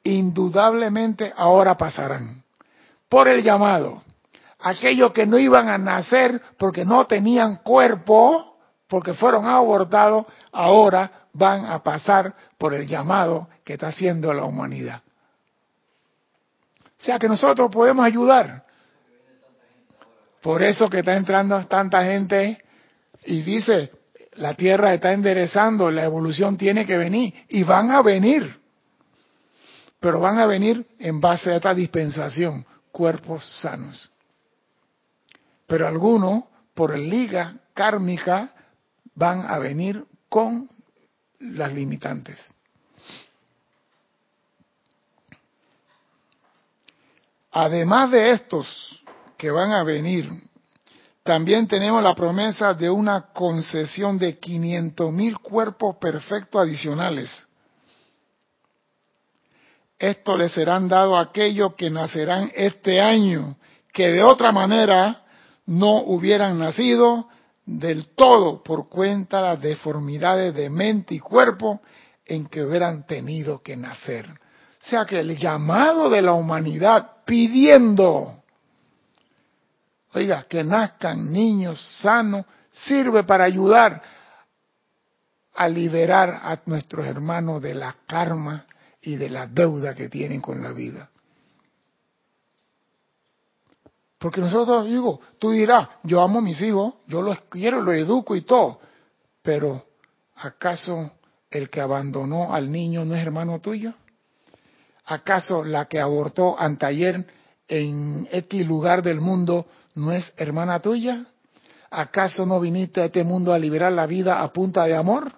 [0.03, 2.43] indudablemente ahora pasarán
[3.07, 4.01] por el llamado
[4.61, 11.65] aquellos que no iban a nacer porque no tenían cuerpo, porque fueron abortados, ahora van
[11.65, 15.01] a pasar por el llamado que está haciendo la humanidad.
[16.99, 18.63] O sea que nosotros podemos ayudar.
[20.41, 22.63] Por eso que está entrando tanta gente
[23.25, 23.91] y dice,
[24.33, 28.59] la Tierra está enderezando, la evolución tiene que venir y van a venir.
[29.99, 34.11] Pero van a venir en base a esta dispensación, cuerpos sanos
[35.71, 38.53] pero algunos, por liga kármica,
[39.15, 40.69] van a venir con
[41.39, 42.37] las limitantes.
[47.51, 49.01] Además de estos
[49.37, 50.29] que van a venir,
[51.23, 57.47] también tenemos la promesa de una concesión de 500 mil cuerpos perfectos adicionales.
[59.99, 63.55] Esto les serán dado a aquellos que nacerán este año,
[63.93, 65.21] que de otra manera
[65.67, 67.27] no hubieran nacido
[67.65, 71.81] del todo por cuenta de las deformidades de mente y cuerpo
[72.25, 74.27] en que hubieran tenido que nacer.
[74.27, 78.40] O sea que el llamado de la humanidad pidiendo,
[80.13, 84.01] oiga, que nazcan niños sanos, sirve para ayudar
[85.53, 88.65] a liberar a nuestros hermanos de la karma
[89.01, 91.09] y de la deuda que tienen con la vida.
[94.17, 98.35] Porque nosotros, digo, tú dirás, yo amo a mis hijos, yo los quiero, los educo
[98.35, 98.79] y todo,
[99.41, 99.83] pero
[100.35, 101.11] ¿acaso
[101.49, 103.93] el que abandonó al niño no es hermano tuyo?
[105.05, 107.25] ¿Acaso la que abortó anteayer
[107.67, 111.25] en X lugar del mundo no es hermana tuya?
[111.89, 115.31] ¿Acaso no viniste a este mundo a liberar la vida a punta de amor?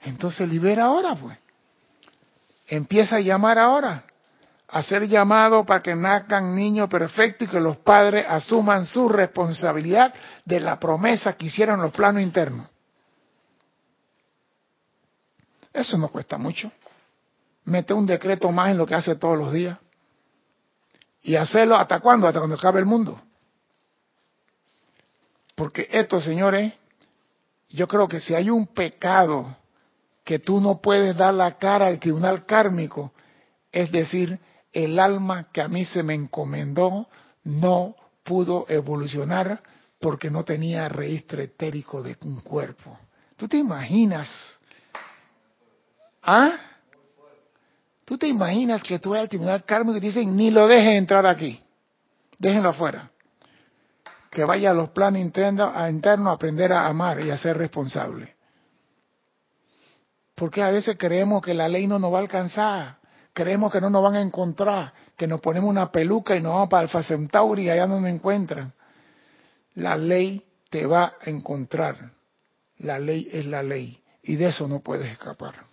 [0.00, 1.38] Entonces libera ahora, pues.
[2.66, 4.04] Empieza a llamar ahora
[4.72, 10.14] hacer llamado para que nazcan niños perfectos y que los padres asuman su responsabilidad
[10.46, 12.66] de la promesa que hicieron los planos internos.
[15.72, 16.72] Eso no cuesta mucho.
[17.64, 19.78] Mete un decreto más en lo que hace todos los días.
[21.22, 22.26] Y hacerlo hasta cuándo?
[22.26, 23.20] Hasta cuando acabe el mundo.
[25.54, 26.72] Porque esto, señores,
[27.68, 29.56] yo creo que si hay un pecado
[30.24, 33.12] que tú no puedes dar la cara al tribunal kármico,
[33.70, 34.38] es decir,
[34.72, 37.08] el alma que a mí se me encomendó
[37.44, 39.62] no pudo evolucionar
[40.00, 42.98] porque no tenía registro etérico de un cuerpo.
[43.36, 44.28] ¿Tú te imaginas?
[46.22, 46.71] ¿Ah?
[48.12, 51.24] ¿Tú te imaginas que tú vas al tribunal kármico y dicen, ni lo dejes entrar
[51.24, 51.62] aquí,
[52.38, 53.10] déjenlo afuera?
[54.30, 58.36] Que vaya a los planes internos a, a aprender a amar y a ser responsable.
[60.34, 62.98] Porque a veces creemos que la ley no nos va a alcanzar
[63.32, 66.68] creemos que no nos van a encontrar, que nos ponemos una peluca y nos vamos
[66.68, 68.74] para Alfa Centauri y allá no nos encuentran.
[69.76, 72.12] La ley te va a encontrar.
[72.76, 75.71] La ley es la ley y de eso no puedes escapar.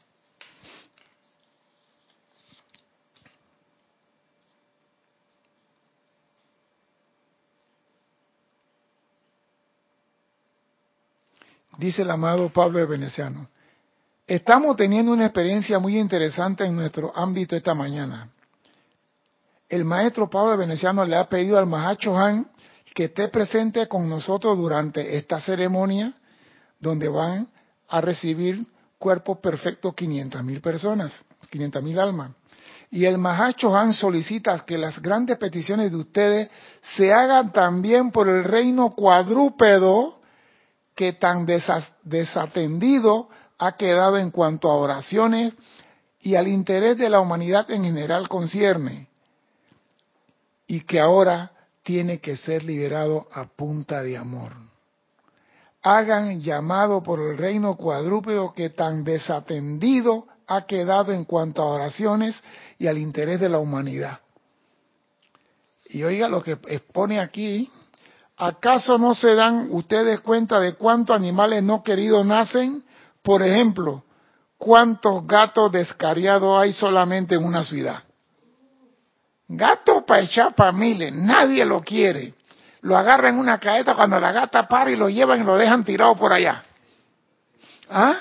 [11.79, 13.47] Dice el amado Pablo de Veneciano,
[14.27, 18.29] Estamos teniendo una experiencia muy interesante en nuestro ámbito esta mañana.
[19.69, 22.51] El maestro Pablo Veneciano le ha pedido al Mahacho Han
[22.93, 26.13] que esté presente con nosotros durante esta ceremonia
[26.79, 27.47] donde van
[27.87, 28.67] a recibir
[28.97, 32.31] cuerpos perfectos 500 mil personas, 500 mil almas.
[32.91, 36.49] Y el Mahacho Han solicita que las grandes peticiones de ustedes
[36.81, 40.18] se hagan también por el reino cuadrúpedo
[40.99, 41.45] que tan
[42.03, 45.53] desatendido ha quedado en cuanto a oraciones
[46.19, 49.07] y al interés de la humanidad en general concierne,
[50.67, 54.51] y que ahora tiene que ser liberado a punta de amor.
[55.83, 62.43] Hagan llamado por el reino cuadrúpedo que tan desatendido ha quedado en cuanto a oraciones
[62.77, 64.19] y al interés de la humanidad.
[65.91, 67.71] Y oiga lo que expone aquí,
[68.39, 72.83] ¿acaso no se dan ustedes cuenta de cuántos animales no queridos nacen?
[73.21, 74.03] Por ejemplo,
[74.57, 78.01] ¿cuántos gatos descariados hay solamente en una ciudad?
[79.49, 82.33] Gato para echar para miles, nadie lo quiere.
[82.81, 85.83] Lo agarran en una caeta cuando la gata para y lo llevan y lo dejan
[85.83, 86.63] tirado por allá.
[87.89, 88.19] ¿Ah?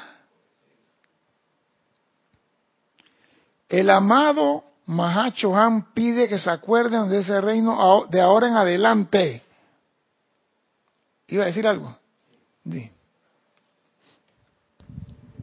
[3.68, 5.52] El amado Mahacho
[5.94, 9.42] pide que se acuerden de ese reino de ahora en adelante.
[11.28, 11.94] ¿Iba a decir algo?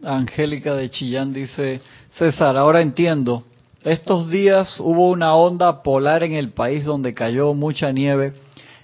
[0.04, 1.80] Angélica de Chillán dice,
[2.18, 3.44] César, ahora entiendo.
[3.84, 8.34] Estos días hubo una onda polar en el país donde cayó mucha nieve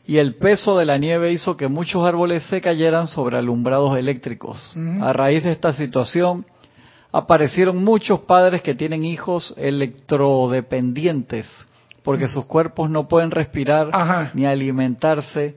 [0.06, 4.74] y el peso de la nieve hizo que muchos árboles se cayeran sobre alumbrados eléctricos.
[5.02, 6.46] A raíz de esta situación,
[7.12, 11.48] aparecieron muchos padres que tienen hijos electrodependientes
[12.04, 13.90] porque sus cuerpos no pueden respirar
[14.34, 15.56] ni alimentarse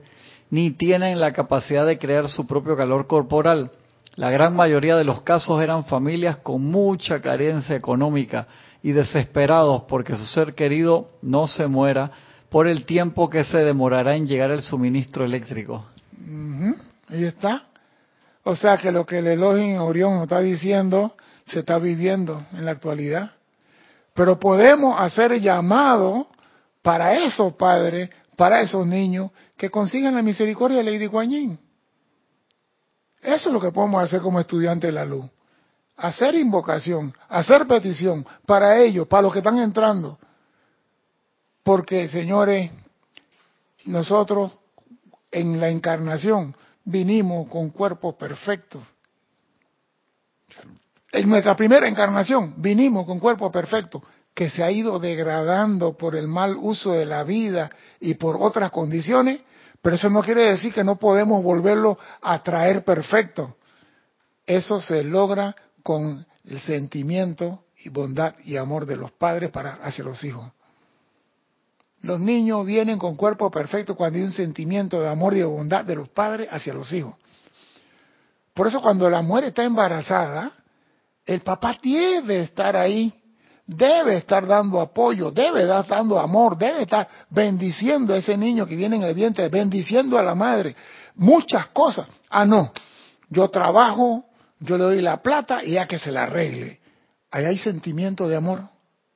[0.49, 3.71] ni tienen la capacidad de crear su propio calor corporal.
[4.15, 8.47] La gran mayoría de los casos eran familias con mucha carencia económica
[8.81, 12.11] y desesperados porque su ser querido no se muera
[12.49, 15.85] por el tiempo que se demorará en llegar el suministro eléctrico.
[17.09, 17.63] Ahí está.
[18.43, 21.15] O sea que lo que el Elohim Orión está diciendo
[21.45, 23.31] se está viviendo en la actualidad.
[24.13, 26.27] Pero podemos hacer llamado
[26.81, 31.59] para esos padres, para esos niños, que consigan la misericordia de Lady Guanyin.
[33.21, 35.25] Eso es lo que podemos hacer como estudiantes de la luz.
[35.97, 40.19] Hacer invocación, hacer petición para ellos, para los que están entrando.
[41.63, 42.69] Porque, señores,
[43.85, 44.59] nosotros
[45.31, 48.83] en la encarnación vinimos con cuerpos perfectos
[51.15, 54.03] en nuestra primera encarnación vinimos con cuerpo perfecto
[54.35, 58.69] que se ha ido degradando por el mal uso de la vida y por otras
[58.69, 59.39] condiciones,
[59.81, 63.55] pero eso no quiere decir que no podemos volverlo a traer perfecto.
[64.45, 70.03] Eso se logra con el sentimiento y bondad y amor de los padres para hacia
[70.03, 70.51] los hijos.
[72.01, 75.85] Los niños vienen con cuerpo perfecto cuando hay un sentimiento de amor y de bondad
[75.85, 77.15] de los padres hacia los hijos.
[78.53, 80.51] Por eso cuando la mujer está embarazada,
[81.25, 83.13] el papá debe estar ahí,
[83.65, 88.75] debe estar dando apoyo, debe estar dando amor, debe estar bendiciendo a ese niño que
[88.75, 90.75] viene en el vientre, bendiciendo a la madre,
[91.15, 92.07] muchas cosas.
[92.29, 92.71] Ah, no,
[93.29, 94.25] yo trabajo,
[94.59, 96.79] yo le doy la plata y ya que se la arregle.
[97.31, 98.69] Ahí hay sentimiento de amor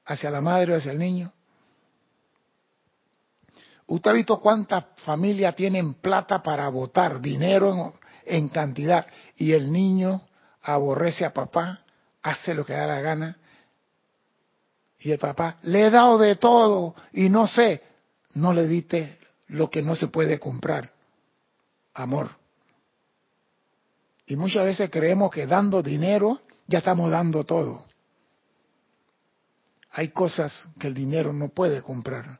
[0.06, 1.32] hacia la madre, hacia el niño.
[3.88, 7.94] ¿Usted ha visto cuántas familias tienen plata para votar, dinero
[8.26, 10.22] en, en cantidad, y el niño
[10.62, 11.82] aborrece a papá,
[12.22, 13.38] hace lo que da la gana.
[15.00, 17.82] Y el papá, le he dado de todo y no sé,
[18.34, 20.92] no le diste lo que no se puede comprar,
[21.94, 22.30] amor.
[24.26, 27.86] Y muchas veces creemos que dando dinero ya estamos dando todo.
[29.92, 32.40] Hay cosas que el dinero no puede comprar.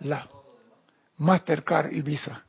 [0.00, 0.28] La
[1.18, 2.44] Mastercard y Visa.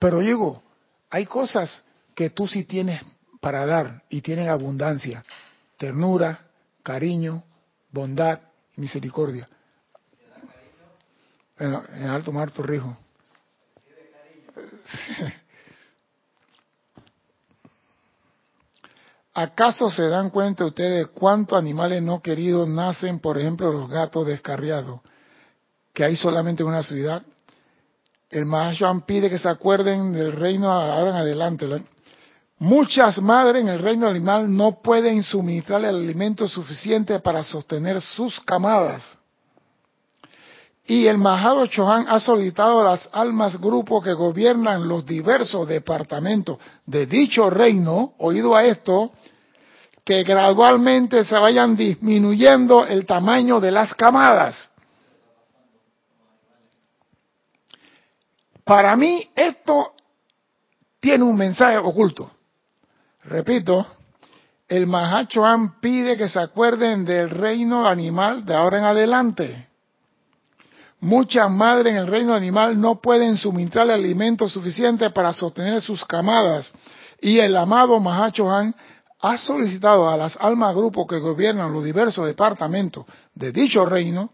[0.00, 0.62] Pero digo,
[1.10, 1.84] hay cosas
[2.14, 3.00] que tú sí tienes
[3.40, 5.22] para dar y tienen abundancia
[5.76, 6.40] ternura,
[6.82, 7.44] cariño,
[7.90, 8.40] bondad
[8.76, 9.48] y misericordia.
[11.58, 12.96] Bueno, en alto mar Torrijos.
[19.34, 25.02] ¿Acaso se dan cuenta ustedes cuántos animales no queridos nacen, por ejemplo, los gatos descarriados,
[25.92, 27.22] que hay solamente en una ciudad?
[28.30, 31.66] El Mahashan pide que se acuerden del reino en adelante.
[32.58, 38.40] Muchas madres en el reino animal no pueden suministrar el alimento suficiente para sostener sus
[38.40, 39.18] camadas.
[40.86, 46.58] Y el Majado Chohan ha solicitado a las almas grupos que gobiernan los diversos departamentos
[46.86, 49.12] de dicho reino, oído a esto,
[50.04, 54.70] que gradualmente se vayan disminuyendo el tamaño de las camadas.
[58.64, 59.92] Para mí esto
[61.00, 62.35] tiene un mensaje oculto.
[63.28, 63.86] Repito,
[64.68, 69.68] el Mahachohan pide que se acuerden del reino animal de ahora en adelante.
[71.00, 76.72] Muchas madres en el reino animal no pueden suministrar alimento suficiente para sostener sus camadas
[77.20, 78.74] y el amado Mahachohan
[79.20, 83.04] ha solicitado a las almas grupos que gobiernan los diversos departamentos
[83.34, 84.30] de dicho reino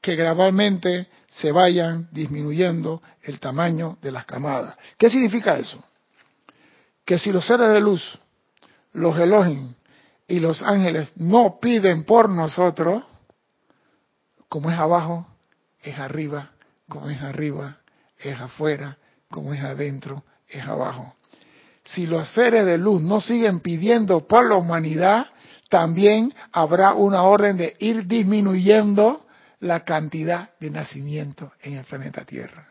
[0.00, 4.76] que gradualmente se vayan disminuyendo el tamaño de las camadas.
[4.98, 5.82] ¿Qué significa eso?
[7.04, 8.18] Que si los seres de luz,
[8.94, 9.74] los Elohim
[10.26, 13.02] y los ángeles no piden por nosotros,
[14.48, 15.26] como es abajo,
[15.82, 16.52] es arriba,
[16.88, 17.78] como es arriba,
[18.18, 18.96] es afuera,
[19.28, 21.14] como es adentro, es abajo.
[21.84, 25.26] Si los seres de luz no siguen pidiendo por la humanidad,
[25.68, 29.26] también habrá una orden de ir disminuyendo
[29.60, 32.68] la cantidad de nacimiento en el planeta Tierra.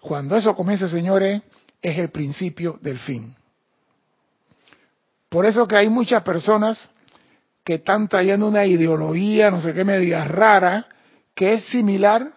[0.00, 1.42] Cuando eso comience, señores,
[1.82, 3.34] es el principio del fin.
[5.30, 6.90] Por eso que hay muchas personas
[7.64, 10.86] que están trayendo una ideología, no sé qué media rara,
[11.34, 12.32] que es similar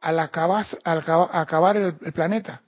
[0.00, 2.60] al acabar, el planeta.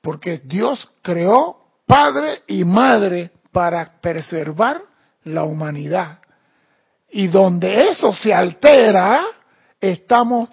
[0.00, 4.80] Porque Dios creó padre y madre para preservar
[5.24, 6.18] la humanidad.
[7.10, 9.22] Y donde eso se altera,
[9.78, 10.48] estamos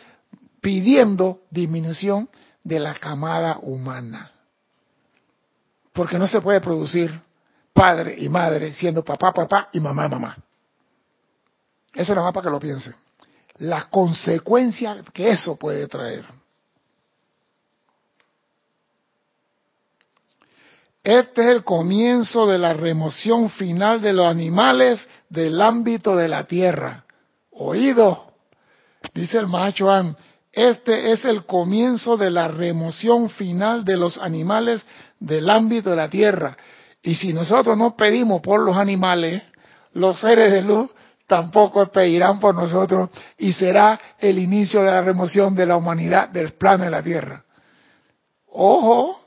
[0.60, 2.30] pidiendo disminución
[2.64, 4.32] de la camada humana.
[5.94, 7.29] Porque no se puede producir
[7.74, 10.38] padre y madre siendo papá, papá y mamá, mamá.
[11.94, 12.94] Eso nada más para que lo piensen.
[13.60, 16.26] La consecuencia que eso puede traer.
[21.04, 26.46] Este es el comienzo de la remoción final de los animales del ámbito de la
[26.46, 27.06] tierra.
[27.52, 28.34] Oído,
[29.14, 29.90] dice el macho
[30.52, 34.84] este es el comienzo de la remoción final de los animales
[35.20, 36.58] del ámbito de la tierra.
[37.02, 39.42] Y si nosotros no pedimos por los animales,
[39.94, 40.90] los seres de luz
[41.28, 46.54] tampoco pedirán por nosotros y será el inicio de la remoción de la humanidad del
[46.54, 47.44] plano de la tierra.
[48.48, 49.22] Ojo,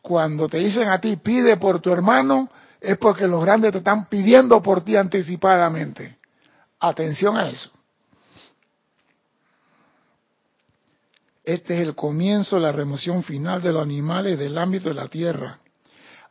[0.00, 2.48] cuando te dicen a ti pide por tu hermano,
[2.80, 6.18] es porque los grandes te están pidiendo por ti anticipadamente.
[6.78, 7.70] Atención a eso.
[11.42, 15.08] Este es el comienzo, de la remoción final de los animales del ámbito de la
[15.08, 15.58] tierra,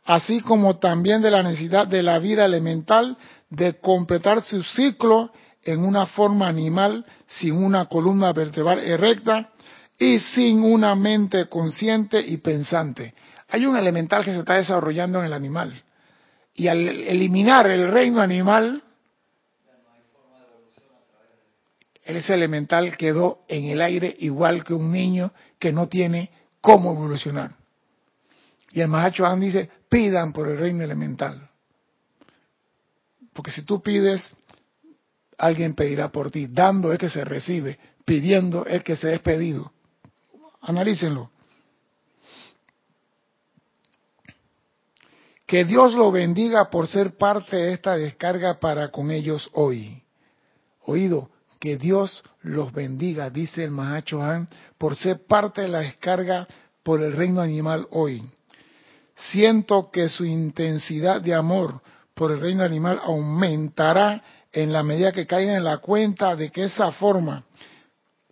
[0.08, 3.18] así como también de la necesidad de la vida elemental
[3.50, 5.30] de completar su ciclo
[5.62, 9.50] en una forma animal sin una columna vertebral erecta
[9.98, 13.12] y sin una mente consciente y pensante.
[13.50, 15.82] Hay un elemental que se está desarrollando en el animal.
[16.54, 18.82] Y al eliminar el reino animal,
[22.02, 26.30] ese elemental quedó en el aire igual que un niño que no tiene
[26.62, 27.50] cómo evolucionar.
[28.72, 31.48] Y el Mahacho dice, pidan por el reino elemental.
[33.32, 34.34] Porque si tú pides,
[35.36, 36.46] alguien pedirá por ti.
[36.48, 39.72] Dando es que se recibe, pidiendo es que se es pedido.
[40.60, 41.30] Analícenlo.
[45.46, 50.02] Que Dios lo bendiga por ser parte de esta descarga para con ellos hoy.
[50.84, 56.46] Oído, que Dios los bendiga, dice el Mahacho Han, por ser parte de la descarga
[56.82, 58.22] por el reino animal hoy.
[59.18, 61.80] Siento que su intensidad de amor
[62.14, 66.64] por el reino animal aumentará en la medida que caigan en la cuenta de que
[66.64, 67.44] esa forma,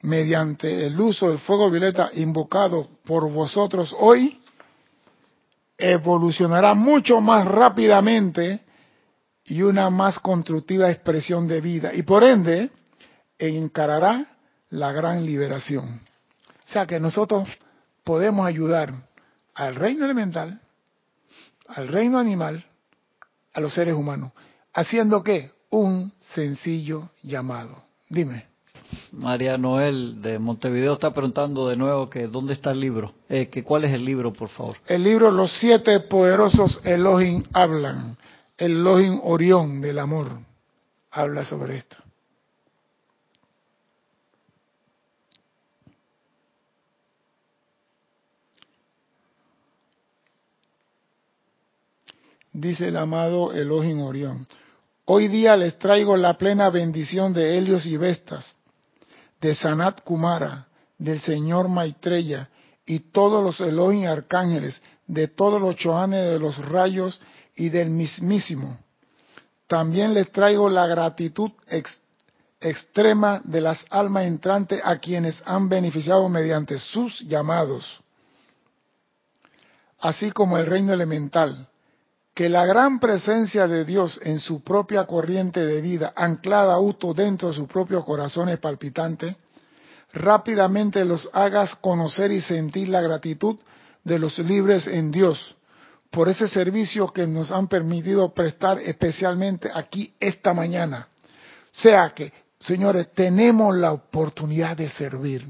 [0.03, 4.41] mediante el uso del fuego violeta invocado por vosotros hoy,
[5.76, 8.61] evolucionará mucho más rápidamente
[9.45, 12.70] y una más constructiva expresión de vida y por ende
[13.39, 14.26] encarará
[14.70, 16.01] la gran liberación.
[16.66, 17.49] O sea que nosotros
[18.03, 18.93] podemos ayudar
[19.55, 20.61] al reino elemental,
[21.69, 22.64] al reino animal,
[23.53, 24.33] a los seres humanos,
[24.73, 25.51] haciendo qué?
[25.71, 27.83] Un sencillo llamado.
[28.09, 28.47] Dime.
[29.12, 33.64] María Noel de Montevideo está preguntando de nuevo que dónde está el libro, eh, que
[33.64, 34.77] cuál es el libro, por favor.
[34.87, 38.17] El libro Los siete poderosos Elohim hablan,
[38.57, 40.29] el Elohim Orión del amor
[41.11, 41.97] habla sobre esto.
[52.59, 54.47] Dice el amado Elohim Orión.
[55.05, 58.57] Hoy día les traigo la plena bendición de Helios y Vestas,
[59.43, 62.49] de Sanat Kumara, del señor Maitreya
[62.87, 67.21] y todos los Elohim arcángeles, de todos los choanes de los rayos
[67.57, 68.79] y del mismísimo.
[69.67, 71.51] También les traigo la gratitud
[72.59, 78.01] extrema de las almas entrantes a quienes han beneficiado mediante sus llamados,
[80.01, 81.69] así como el reino elemental,
[82.37, 87.49] que la gran presencia de Dios en su propia corriente de vida, anclada auto dentro
[87.49, 89.34] de sus propios corazones palpitantes,
[90.12, 93.59] rápidamente los hagas conocer y sentir la gratitud
[94.05, 95.57] de los libres en Dios
[96.11, 101.09] por ese servicio que nos han permitido prestar especialmente aquí esta mañana.
[101.72, 105.49] Sea que señores, tenemos la oportunidad de servir.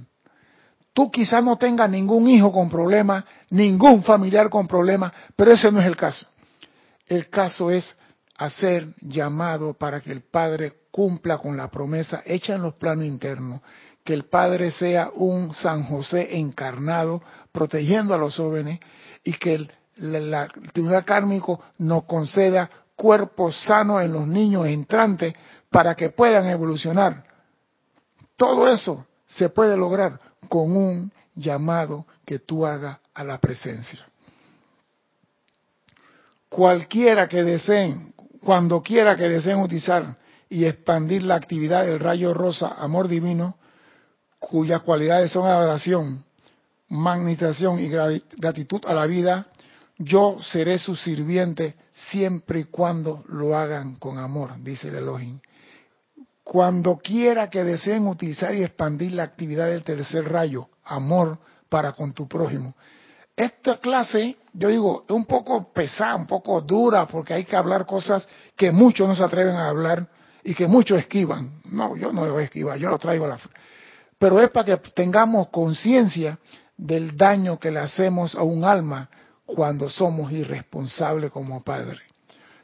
[0.92, 5.80] Tú quizás no tengas ningún hijo con problemas, ningún familiar con problemas, pero ese no
[5.80, 6.28] es el caso.
[7.06, 7.96] El caso es
[8.36, 13.60] hacer llamado para que el Padre cumpla con la promesa hecha en los planos internos,
[14.04, 18.80] que el Padre sea un San José encarnado, protegiendo a los jóvenes,
[19.24, 25.34] y que el la, Tribunal Kármico nos conceda cuerpos sanos en los niños entrantes
[25.70, 27.24] para que puedan evolucionar.
[28.36, 34.06] Todo eso se puede lograr con un llamado que tú hagas a la presencia.
[36.48, 40.16] Cualquiera que deseen, cuando quiera que deseen utilizar
[40.48, 43.56] y expandir la actividad del rayo rosa, amor divino,
[44.38, 46.24] cuyas cualidades son adoración,
[46.88, 49.46] magnetización y gratitud a la vida,
[49.98, 55.40] yo seré su sirviente siempre y cuando lo hagan con amor, dice el Elohim.
[56.44, 61.38] Cuando quiera que deseen utilizar y expandir la actividad del tercer rayo, amor
[61.68, 62.76] para con tu prójimo.
[63.36, 67.84] Esta clase, yo digo, es un poco pesada, un poco dura, porque hay que hablar
[67.84, 68.26] cosas
[68.56, 70.06] que muchos no se atreven a hablar
[70.42, 71.60] y que muchos esquivan.
[71.66, 73.38] No, yo no lo voy a esquivar, yo lo traigo a la...
[74.18, 76.38] Pero es para que tengamos conciencia
[76.78, 79.10] del daño que le hacemos a un alma
[79.44, 82.00] cuando somos irresponsables como padres.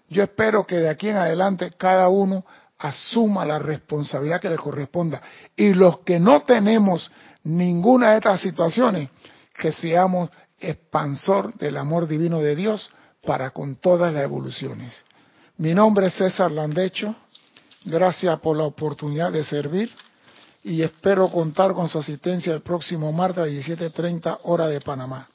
[0.08, 2.44] Yo espero que de aquí en adelante cada uno
[2.78, 5.20] asuma la responsabilidad que le corresponda.
[5.54, 7.10] Y los que no tenemos
[7.44, 9.08] ninguna de estas situaciones,
[9.54, 10.30] que seamos
[10.62, 12.90] expansor del amor divino de Dios
[13.24, 15.04] para con todas las evoluciones.
[15.58, 17.14] Mi nombre es César Landecho.
[17.84, 19.90] Gracias por la oportunidad de servir
[20.64, 25.28] y espero contar con su asistencia el próximo martes a las 17.30 hora de Panamá.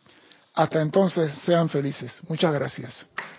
[0.53, 2.19] Hasta entonces, sean felices.
[2.28, 3.05] Muchas gracias.